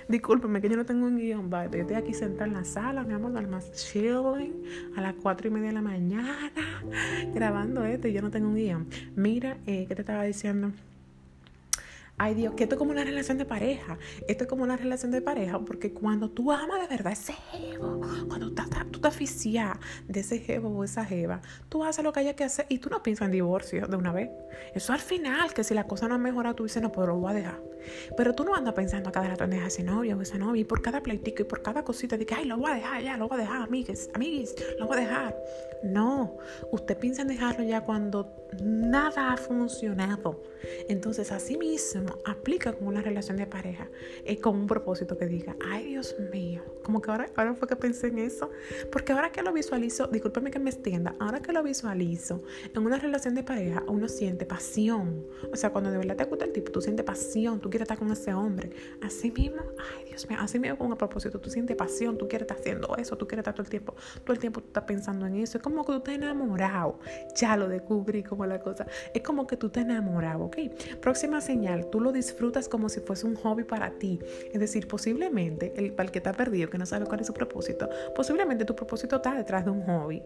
Discúlpeme 0.08 0.62
que 0.62 0.70
yo 0.70 0.78
no 0.78 0.86
tengo 0.86 1.06
un 1.06 1.18
guion. 1.18 1.50
Yo 1.50 1.82
estoy 1.82 1.96
aquí 1.96 2.14
sentada 2.14 2.46
en 2.46 2.54
la 2.54 2.66
sala, 2.66 3.04
mi 3.04 3.14
amor, 3.14 3.38
al 3.38 3.48
más 3.48 3.72
chilling, 3.74 4.64
a 4.96 5.02
las 5.02 5.14
cuatro 5.22 5.48
y 5.48 5.52
media 5.52 5.68
de 5.68 5.74
la 5.74 5.82
mañana, 5.82 6.52
grabando 7.34 7.84
esto 7.86 8.08
y 8.08 8.14
yo 8.14 8.22
no 8.22 8.32
tengo 8.32 8.48
un 8.48 8.56
guion. 8.56 8.88
Mira, 9.16 9.58
eh, 9.66 9.86
¿qué 9.88 9.96
te 9.96 10.02
estaba 10.02 10.24
diciendo? 10.24 10.72
Ay 12.18 12.34
Dios, 12.34 12.54
que 12.54 12.64
esto 12.64 12.76
es 12.76 12.80
como 12.80 12.92
una 12.92 13.04
relación 13.04 13.38
de 13.38 13.46
pareja. 13.46 13.98
Esto 14.28 14.46
es 14.46 14.50
como 14.50 14.64
una 14.64 14.78
relación 14.78 15.12
de 15.12 15.22
pareja 15.22 15.60
porque 15.60 15.92
cuando 15.92 16.30
tú 16.30 16.50
amas 16.52 16.80
de 16.82 16.88
verdad 16.88 17.12
ese 17.12 17.34
jevo, 17.34 18.00
cuando 18.28 18.52
tú, 18.52 18.64
tú 18.92 19.02
te 19.02 19.08
aficias 19.10 19.78
de 20.08 20.22
ese 20.22 20.40
jevo 20.40 20.70
o 20.70 20.84
esa 20.86 21.04
jeva, 21.04 21.42
tú 21.68 21.84
haces 21.84 22.06
lo 22.06 22.14
que 22.14 22.22
haya 22.22 22.34
que 22.34 22.46
hacer 22.46 22.68
y 22.70 22.80
tú 22.80 22.90
no 22.90 23.04
piensas 23.04 23.26
en 23.26 23.34
divorcio 23.34 23.88
de 23.88 23.98
una 23.98 24.14
vez. 24.14 24.30
Eso 24.74 24.94
al 24.94 25.00
final, 25.00 25.54
que 25.54 25.66
si 25.66 25.74
la 25.74 25.88
cosa 25.88 26.08
no 26.08 26.18
mejora, 26.18 26.54
tú 26.54 26.64
dices, 26.64 26.82
no, 26.82 26.92
pues 26.92 27.06
lo 27.08 27.18
voy 27.18 27.32
a 27.32 27.36
dejar. 27.36 27.62
Pero 28.16 28.34
tú 28.34 28.46
no 28.46 28.56
andas 28.56 28.74
pensando 28.74 29.10
a 29.10 29.12
cada 29.12 29.28
rato 29.28 29.44
en 29.44 29.50
dejar 29.52 29.68
ese 29.68 29.84
novio 29.84 30.18
o 30.18 30.22
esa 30.22 30.38
novia 30.38 30.62
y 30.62 30.66
por 30.66 30.82
cada 30.82 31.02
pleitico 31.02 31.42
y 31.42 31.46
por 31.46 31.62
cada 31.62 31.84
cosita 31.84 32.18
de 32.18 32.26
que, 32.26 32.34
ay, 32.34 32.46
lo 32.46 32.58
voy 32.58 32.72
a 32.72 32.76
dejar 32.76 33.04
ya, 33.04 33.18
lo 33.18 33.28
voy 33.28 33.40
a 33.40 33.42
dejar, 33.42 33.62
amigues, 33.62 34.10
amigues, 34.14 34.56
lo 34.80 34.88
voy 34.88 34.98
a 34.98 35.02
dejar. 35.02 35.38
No, 35.84 36.38
usted 36.72 36.98
piensa 36.98 37.24
en 37.24 37.28
dejarlo 37.28 37.64
ya 37.66 37.82
cuando 37.82 38.48
nada 38.62 39.34
ha 39.34 39.38
funcionado. 39.38 40.42
Entonces, 40.90 41.32
así 41.32 41.58
mismo, 41.58 42.20
aplica 42.26 42.74
con 42.74 42.88
una 42.88 43.02
relación 43.02 43.38
de 43.38 43.48
pareja, 43.48 43.90
es 44.24 44.40
con 44.40 44.56
un 44.56 44.68
propósito 44.68 45.18
que 45.18 45.26
diga, 45.26 45.56
ay 45.72 45.88
Dios 45.88 46.16
mío, 46.32 46.64
como 46.84 47.02
que 47.02 47.12
ahora, 47.12 47.28
ahora 47.36 47.54
fue 47.56 47.68
que 47.68 47.76
pensé 47.76 48.08
en 48.08 48.20
eso, 48.20 48.50
porque 48.92 49.12
ahora 49.12 49.32
que 49.32 49.42
lo 49.42 49.52
visualizo, 49.54 50.08
discúlpeme 50.08 50.52
que 50.52 50.60
me 50.60 50.70
extienda, 50.70 51.16
ahora 51.20 51.42
que 51.42 51.52
lo 51.52 51.64
visualizo 51.64 52.44
en 52.74 52.86
una 52.86 52.98
relación 52.98 53.36
de 53.36 53.44
pareja, 53.44 53.84
uno 53.88 54.08
siente 54.08 54.46
pasión. 54.46 55.26
O 55.52 55.56
sea, 55.56 55.72
cuando 55.72 55.92
de 55.92 55.98
verdad 55.98 56.16
te 56.16 56.26
gusta 56.26 56.46
el 56.46 56.52
tipo, 56.52 56.72
tú 56.72 56.82
sientes 56.82 57.06
pasión, 57.06 57.60
tú 57.60 57.70
quieres 57.70 57.86
estar 57.86 57.98
con 57.98 58.12
ese 58.12 58.34
hombre. 58.34 58.72
Así 59.02 59.32
mismo, 59.32 59.62
ay 59.78 60.06
Dios 60.10 60.30
mío, 60.30 60.38
así 60.42 60.60
mismo 60.60 60.78
con 60.78 60.92
un 60.92 60.98
propósito, 60.98 61.40
tú 61.40 61.50
sientes 61.50 61.76
pasión, 61.76 62.18
tú 62.18 62.28
quieres 62.28 62.46
estar 62.46 62.60
haciendo 62.60 62.96
eso, 62.98 63.18
tú 63.18 63.28
quieres 63.28 63.42
estar 63.42 63.54
todo 63.54 63.64
el 63.64 63.70
tiempo, 63.70 63.96
todo 64.24 64.34
el 64.34 64.40
tiempo 64.40 64.62
tú 64.62 64.68
estás 64.68 64.84
pensando 64.84 65.26
en 65.26 65.36
eso. 65.36 65.58
Es 65.58 65.64
como 65.64 65.84
que 65.86 65.92
tú 65.92 65.98
estás 65.98 66.16
enamorado. 66.16 67.00
Ya 67.36 67.58
lo 67.58 67.68
descubrí 67.68 68.24
como 68.24 68.46
la 68.46 68.60
cosa. 68.60 68.86
Es 69.14 69.22
como 69.22 69.48
que 69.48 69.58
tú 69.58 69.68
estás 69.68 69.84
enamorado, 69.84 70.50
Próxima 71.02 71.42
señal, 71.42 71.90
tú 71.90 72.00
lo 72.00 72.12
disfrutas 72.12 72.70
como 72.70 72.90
si 72.90 73.00
fuese 73.00 73.28
un 73.28 73.36
hobby 73.36 73.64
para 73.64 73.92
ti. 73.92 74.20
Es 74.52 74.60
decir, 74.60 74.88
posiblemente, 74.88 75.74
el, 75.76 75.92
para 75.94 76.08
el 76.08 76.12
que 76.12 76.20
está 76.20 76.34
perdido, 76.34 76.70
que 76.70 76.78
no 76.78 76.86
sabe 76.86 77.06
cuál 77.06 77.22
es 77.22 77.28
su 77.28 77.34
propósito, 77.34 77.90
posiblemente 78.16 78.66
tu 78.66 78.76
propósito 78.76 79.18
está 79.18 79.34
detrás 79.34 79.66
de 79.66 79.72
un 79.72 79.84
hobby 79.84 80.22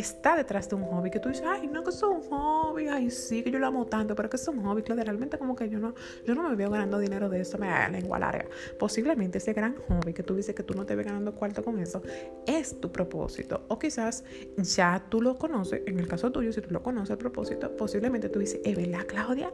está 0.00 0.36
detrás 0.36 0.68
de 0.68 0.76
un 0.76 0.84
hobby 0.84 1.10
que 1.10 1.18
tú 1.18 1.30
dices, 1.30 1.44
ay, 1.46 1.66
no, 1.66 1.82
que 1.82 1.90
es 1.90 2.02
un 2.02 2.20
hobby, 2.22 2.88
ay, 2.88 3.10
sí, 3.10 3.42
que 3.42 3.50
yo 3.50 3.58
lo 3.58 3.66
amo 3.66 3.86
tanto, 3.86 4.14
pero 4.14 4.28
que 4.28 4.36
es 4.36 4.46
un 4.46 4.62
hobby, 4.62 4.82
claro, 4.82 5.02
realmente 5.02 5.38
como 5.38 5.56
que 5.56 5.68
yo 5.68 5.78
no, 5.78 5.94
yo 6.26 6.34
no 6.34 6.48
me 6.48 6.54
veo 6.54 6.70
ganando 6.70 6.98
dinero 6.98 7.28
de 7.28 7.40
eso, 7.40 7.56
me 7.56 7.68
da 7.68 7.88
lengua 7.88 8.18
larga. 8.18 8.46
Posiblemente 8.78 9.38
ese 9.38 9.52
gran 9.54 9.74
hobby 9.88 10.12
que 10.12 10.22
tú 10.22 10.34
dices 10.34 10.54
que 10.54 10.62
tú 10.62 10.74
no 10.74 10.84
te 10.84 10.94
ves 10.94 11.06
ganando 11.06 11.34
cuarto 11.34 11.64
con 11.64 11.78
eso, 11.78 12.02
es 12.46 12.80
tu 12.80 12.92
propósito. 12.92 13.64
O 13.68 13.78
quizás 13.78 14.24
ya 14.58 15.02
tú 15.08 15.22
lo 15.22 15.36
conoces, 15.36 15.82
en 15.86 15.98
el 15.98 16.06
caso 16.06 16.30
tuyo, 16.30 16.52
si 16.52 16.60
tú 16.60 16.70
lo 16.70 16.82
conoces 16.82 17.10
el 17.10 17.18
propósito, 17.18 17.74
posiblemente 17.76 18.28
tú 18.28 18.38
dices, 18.38 18.60
es 18.64 18.76
verdad, 18.76 19.06
Claudia, 19.06 19.50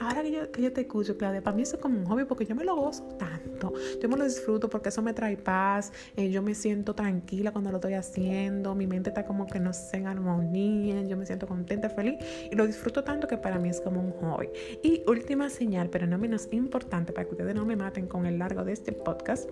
ahora 0.00 0.22
que 0.22 0.30
yo, 0.30 0.50
que 0.52 0.62
yo 0.62 0.72
te 0.72 0.82
escucho, 0.82 1.16
Claudia, 1.16 1.42
para 1.42 1.56
mí 1.56 1.62
eso 1.62 1.76
es 1.76 1.82
como 1.82 1.98
un 1.98 2.06
hobby 2.06 2.24
porque 2.24 2.44
yo 2.44 2.54
me 2.54 2.64
lo 2.64 2.76
gozo 2.76 3.04
tanto, 3.18 3.72
yo 4.02 4.08
me 4.08 4.16
lo 4.16 4.24
disfruto 4.24 4.68
porque 4.68 4.90
eso 4.90 5.00
me 5.00 5.14
trae 5.14 5.36
paz, 5.36 5.92
eh, 6.16 6.30
yo 6.30 6.42
me 6.42 6.54
siento 6.54 6.94
tranquila 6.94 7.50
cuando 7.52 7.70
lo 7.70 7.78
estoy 7.78 7.94
haciendo, 7.94 8.74
mi 8.74 8.86
mente 8.86 9.10
está 9.10 9.24
como 9.24 9.46
que 9.46 9.58
no 9.58 9.72
en 9.94 10.06
armonía, 10.06 11.02
yo 11.02 11.16
me 11.16 11.26
siento 11.26 11.46
contenta, 11.46 11.88
feliz 11.88 12.18
y 12.50 12.54
lo 12.54 12.66
disfruto 12.66 13.04
tanto 13.04 13.26
que 13.26 13.36
para 13.36 13.58
mí 13.58 13.68
es 13.68 13.80
como 13.80 14.00
un 14.00 14.12
hobby. 14.12 14.48
Y 14.82 15.02
última 15.06 15.50
señal, 15.50 15.90
pero 15.90 16.06
no 16.06 16.18
menos 16.18 16.48
importante, 16.52 17.12
para 17.12 17.26
que 17.26 17.32
ustedes 17.32 17.54
no 17.54 17.64
me 17.64 17.76
maten 17.76 18.06
con 18.06 18.26
el 18.26 18.38
largo 18.38 18.64
de 18.64 18.72
este 18.72 18.92
podcast 18.92 19.48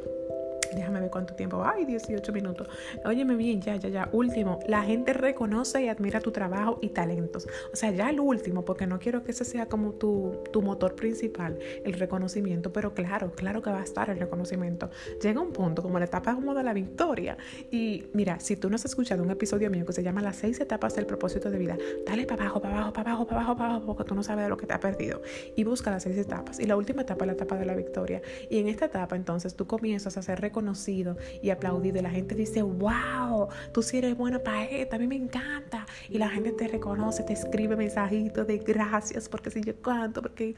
Déjame 0.75 1.01
ver 1.01 1.11
cuánto 1.11 1.35
tiempo. 1.35 1.63
Ay, 1.65 1.85
18 1.85 2.33
minutos. 2.33 2.69
Óyeme 3.05 3.37
bien, 3.37 3.61
ya, 3.61 3.77
ya, 3.77 3.89
ya. 3.89 4.09
Último, 4.13 4.61
la 4.67 4.83
gente 4.83 5.13
reconoce 5.13 5.83
y 5.83 5.89
admira 5.89 6.21
tu 6.21 6.31
trabajo 6.33 6.79
y 6.83 6.89
talentos. 6.89 7.47
O 7.73 7.77
sea, 7.77 7.91
ya 7.91 8.11
el 8.11 8.21
último, 8.21 8.65
porque 8.65 8.87
no 8.87 8.99
quiero 8.99 9.23
que 9.23 9.33
ese 9.33 9.45
sea 9.45 9.67
como 9.67 9.93
tu, 9.93 10.43
tu 10.53 10.63
motor 10.63 10.95
principal, 10.95 11.59
el 11.85 11.95
reconocimiento. 11.95 12.73
Pero 12.73 12.95
claro, 12.95 13.33
claro 13.33 13.63
que 13.63 13.71
va 13.71 13.81
a 13.81 13.85
estar 13.85 14.11
el 14.11 14.19
reconocimiento. 14.19 14.91
Llega 15.23 15.41
un 15.41 15.53
punto, 15.53 15.83
como 15.83 15.99
la 15.99 16.07
etapa 16.07 16.35
como 16.35 16.55
de 16.55 16.63
la 16.63 16.73
victoria. 16.73 17.37
Y 17.71 18.07
mira, 18.13 18.41
si 18.41 18.57
tú 18.57 18.69
no 18.69 18.77
has 18.77 18.85
escuchado 18.85 19.23
un 19.23 19.31
episodio 19.31 19.71
mío 19.71 19.87
que 19.87 19.93
se 19.93 20.03
llama 20.03 20.23
Las 20.23 20.37
seis 20.37 20.61
etapas 20.61 20.95
del 20.97 21.07
propósito 21.07 21.51
de 21.51 21.59
vida, 21.59 21.77
dale 22.07 22.27
para 22.27 22.45
abajo, 22.45 22.61
para 22.61 22.77
abajo, 22.77 22.93
para 22.93 23.11
abajo, 23.13 23.27
para 23.27 23.41
abajo, 23.41 23.57
para 23.57 23.71
abajo, 23.71 23.87
porque 23.87 24.05
tú 24.05 24.15
no 24.15 24.23
sabes 24.23 24.45
de 24.45 24.49
lo 24.49 24.57
que 24.57 24.67
te 24.67 24.75
ha 24.75 24.81
perdido. 24.81 25.23
Y 25.57 25.65
busca 25.65 25.91
las 25.91 26.03
seis 26.03 26.17
etapas. 26.19 26.59
Y 26.59 26.67
la 26.67 26.77
última 26.77 27.03
etapa 27.03 27.25
es 27.25 27.27
la 27.29 27.33
etapa 27.33 27.57
de 27.57 27.65
la 27.65 27.75
victoria. 27.75 28.23
Y 28.51 28.59
en 28.59 28.69
esta 28.69 28.87
etapa, 28.87 29.17
entonces, 29.17 29.55
tú 29.55 29.67
comienzas 29.67 30.17
a 30.17 30.21
hacer 30.21 30.41
reconocimiento 30.41 30.64
y 31.43 31.51
aplaudido. 31.51 31.99
Y 31.99 32.03
la 32.03 32.11
gente 32.11 32.35
dice, 32.35 32.63
wow, 32.63 33.49
tú 33.73 33.83
sí 33.83 33.99
eres 33.99 34.17
buena 34.17 34.39
para 34.39 34.65
esto, 34.65 34.97
a 34.97 34.99
mí 34.99 35.07
me 35.07 35.17
encanta. 35.17 35.87
Y 36.09 36.19
la 36.19 36.29
gente 36.29 36.53
te 36.53 36.69
reconoce, 36.69 37.23
te 37.23 37.33
escribe 37.33 37.77
mensajitos 37.77 38.47
de 38.47 38.59
gracias 38.59 39.29
porque 39.29 39.51
si 39.51 39.61
yo 39.61 39.81
canto, 39.81 40.23
porque... 40.23 40.55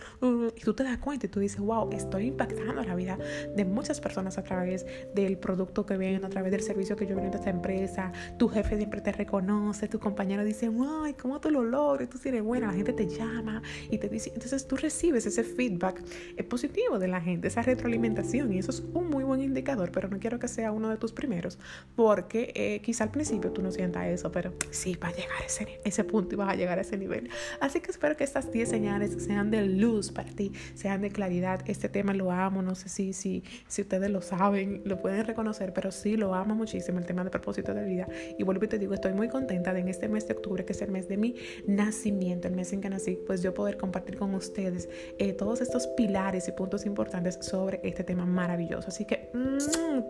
Y 0.56 0.60
tú 0.60 0.74
te 0.74 0.84
das 0.84 0.98
cuenta 0.98 1.26
y 1.26 1.28
tú 1.28 1.40
dices, 1.40 1.60
wow, 1.60 1.90
estoy 1.92 2.26
impactando 2.26 2.82
la 2.82 2.94
vida 2.94 3.18
de 3.54 3.64
muchas 3.64 4.00
personas 4.00 4.38
a 4.38 4.42
través 4.42 4.86
del 5.14 5.38
producto 5.38 5.84
que 5.86 5.96
vendo, 5.96 6.26
a 6.26 6.30
través 6.30 6.52
del 6.52 6.62
servicio 6.62 6.96
que 6.96 7.06
yo 7.06 7.16
vendo 7.16 7.36
a 7.36 7.38
esta 7.38 7.50
empresa. 7.50 8.12
Tu 8.38 8.48
jefe 8.48 8.76
siempre 8.76 9.00
te 9.00 9.12
reconoce, 9.12 9.88
tu 9.88 9.98
compañero 9.98 10.44
dice, 10.44 10.70
ay, 11.04 11.14
¿cómo 11.14 11.40
tú 11.40 11.50
lo 11.50 11.62
logras? 11.62 12.08
Tú 12.08 12.18
sí 12.18 12.28
eres 12.28 12.42
buena, 12.42 12.68
la 12.68 12.72
gente 12.72 12.92
te 12.92 13.08
llama 13.08 13.62
y 13.90 13.98
te 13.98 14.08
dice, 14.08 14.30
entonces 14.34 14.66
tú 14.66 14.76
recibes 14.76 15.26
ese 15.26 15.44
feedback 15.44 16.02
positivo 16.48 16.98
de 16.98 17.08
la 17.08 17.20
gente, 17.20 17.48
esa 17.48 17.62
retroalimentación 17.62 18.52
y 18.52 18.58
eso 18.58 18.70
es 18.70 18.82
un 18.94 19.08
muy 19.10 19.24
buen 19.24 19.40
indicador, 19.40 19.90
pero 19.96 20.10
no 20.10 20.18
quiero 20.18 20.38
que 20.38 20.46
sea 20.46 20.72
uno 20.72 20.90
de 20.90 20.98
tus 20.98 21.12
primeros 21.12 21.58
porque 21.94 22.52
eh, 22.54 22.82
quizá 22.82 23.04
al 23.04 23.10
principio 23.10 23.50
tú 23.50 23.62
no 23.62 23.70
sientas 23.70 24.08
eso, 24.08 24.30
pero 24.30 24.52
sí 24.70 24.94
va 24.94 25.08
a 25.08 25.12
llegar 25.12 25.40
a 25.40 25.46
ese, 25.46 25.80
ese 25.84 26.04
punto 26.04 26.34
y 26.34 26.36
vas 26.36 26.50
a 26.50 26.54
llegar 26.54 26.78
a 26.78 26.82
ese 26.82 26.98
nivel. 26.98 27.30
Así 27.60 27.80
que 27.80 27.90
espero 27.90 28.14
que 28.14 28.24
estas 28.24 28.52
10 28.52 28.68
señales 28.68 29.24
sean 29.24 29.50
de 29.50 29.64
luz 29.64 30.12
para 30.12 30.30
ti, 30.30 30.52
sean 30.74 31.00
de 31.00 31.10
claridad. 31.10 31.60
Este 31.66 31.88
tema 31.88 32.12
lo 32.12 32.30
amo, 32.30 32.60
no 32.60 32.74
sé 32.74 32.90
si, 32.90 33.14
si, 33.14 33.42
si 33.68 33.80
ustedes 33.80 34.10
lo 34.10 34.20
saben, 34.20 34.82
lo 34.84 35.00
pueden 35.00 35.24
reconocer, 35.24 35.72
pero 35.72 35.90
sí 35.90 36.18
lo 36.18 36.34
amo 36.34 36.54
muchísimo 36.54 36.98
el 36.98 37.06
tema 37.06 37.24
de 37.24 37.30
propósito 37.30 37.72
de 37.72 37.84
vida. 37.84 38.06
Y 38.38 38.42
vuelvo 38.42 38.66
y 38.66 38.68
te 38.68 38.78
digo, 38.78 38.92
estoy 38.92 39.14
muy 39.14 39.28
contenta 39.28 39.72
de 39.72 39.80
en 39.80 39.88
este 39.88 40.08
mes 40.08 40.26
de 40.28 40.34
octubre, 40.34 40.64
que 40.64 40.72
es 40.72 40.82
el 40.82 40.90
mes 40.90 41.08
de 41.08 41.16
mi 41.16 41.36
nacimiento, 41.66 42.48
el 42.48 42.54
mes 42.54 42.72
en 42.72 42.80
que 42.82 42.90
nací, 42.90 43.18
pues 43.26 43.42
yo 43.42 43.54
poder 43.54 43.78
compartir 43.78 44.18
con 44.18 44.34
ustedes 44.34 44.88
eh, 45.18 45.32
todos 45.32 45.60
estos 45.62 45.86
pilares 45.86 46.48
y 46.48 46.52
puntos 46.52 46.84
importantes 46.84 47.38
sobre 47.40 47.80
este 47.84 48.04
tema 48.04 48.26
maravilloso. 48.26 48.88
Así 48.88 49.04
que 49.04 49.30
mmm, 49.32 49.58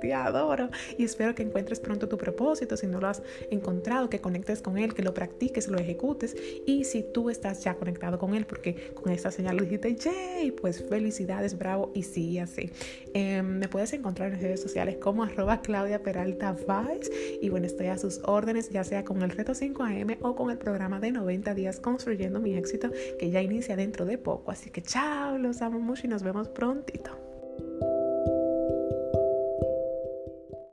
te 0.00 0.14
adoro 0.14 0.70
y 0.98 1.04
espero 1.04 1.34
que 1.34 1.42
encuentres 1.42 1.80
pronto 1.80 2.08
tu 2.08 2.16
propósito. 2.16 2.76
Si 2.76 2.86
no 2.86 3.00
lo 3.00 3.08
has 3.08 3.22
encontrado, 3.50 4.10
que 4.10 4.20
conectes 4.20 4.62
con 4.62 4.78
él, 4.78 4.94
que 4.94 5.02
lo 5.02 5.14
practiques, 5.14 5.68
lo 5.68 5.78
ejecutes. 5.78 6.36
Y 6.66 6.84
si 6.84 7.02
tú 7.02 7.30
estás 7.30 7.64
ya 7.64 7.74
conectado 7.74 8.18
con 8.18 8.34
él, 8.34 8.46
porque 8.46 8.92
con 8.94 9.12
esta 9.12 9.30
señal 9.30 9.56
lo 9.56 9.64
dijiste, 9.64 9.94
yay, 9.94 10.50
pues 10.50 10.84
felicidades, 10.88 11.58
bravo 11.58 11.90
y 11.94 12.02
sí, 12.02 12.38
así. 12.38 12.70
Em, 13.14 13.58
me 13.58 13.68
puedes 13.68 13.92
encontrar 13.92 14.32
en 14.32 14.40
redes 14.40 14.60
sociales 14.60 14.96
como 15.00 15.24
arroba 15.24 15.60
Claudia 15.60 16.02
Peralta 16.02 16.52
Vibes. 16.52 17.10
Y 17.40 17.48
bueno, 17.48 17.66
estoy 17.66 17.86
a 17.86 17.98
sus 17.98 18.20
órdenes, 18.24 18.70
ya 18.70 18.84
sea 18.84 19.04
con 19.04 19.22
el 19.22 19.30
reto 19.30 19.52
5am 19.52 20.18
o 20.20 20.34
con 20.34 20.50
el 20.50 20.58
programa 20.58 21.00
de 21.00 21.12
90 21.12 21.54
días 21.54 21.80
construyendo 21.80 22.40
mi 22.40 22.54
éxito 22.56 22.90
que 23.18 23.30
ya 23.30 23.40
inicia 23.42 23.76
dentro 23.76 24.04
de 24.04 24.18
poco. 24.18 24.50
Así 24.50 24.70
que 24.70 24.82
chao, 24.82 25.38
los 25.38 25.62
amo 25.62 25.80
mucho 25.80 26.06
y 26.06 26.10
nos 26.10 26.22
vemos 26.22 26.48
prontito. 26.48 27.25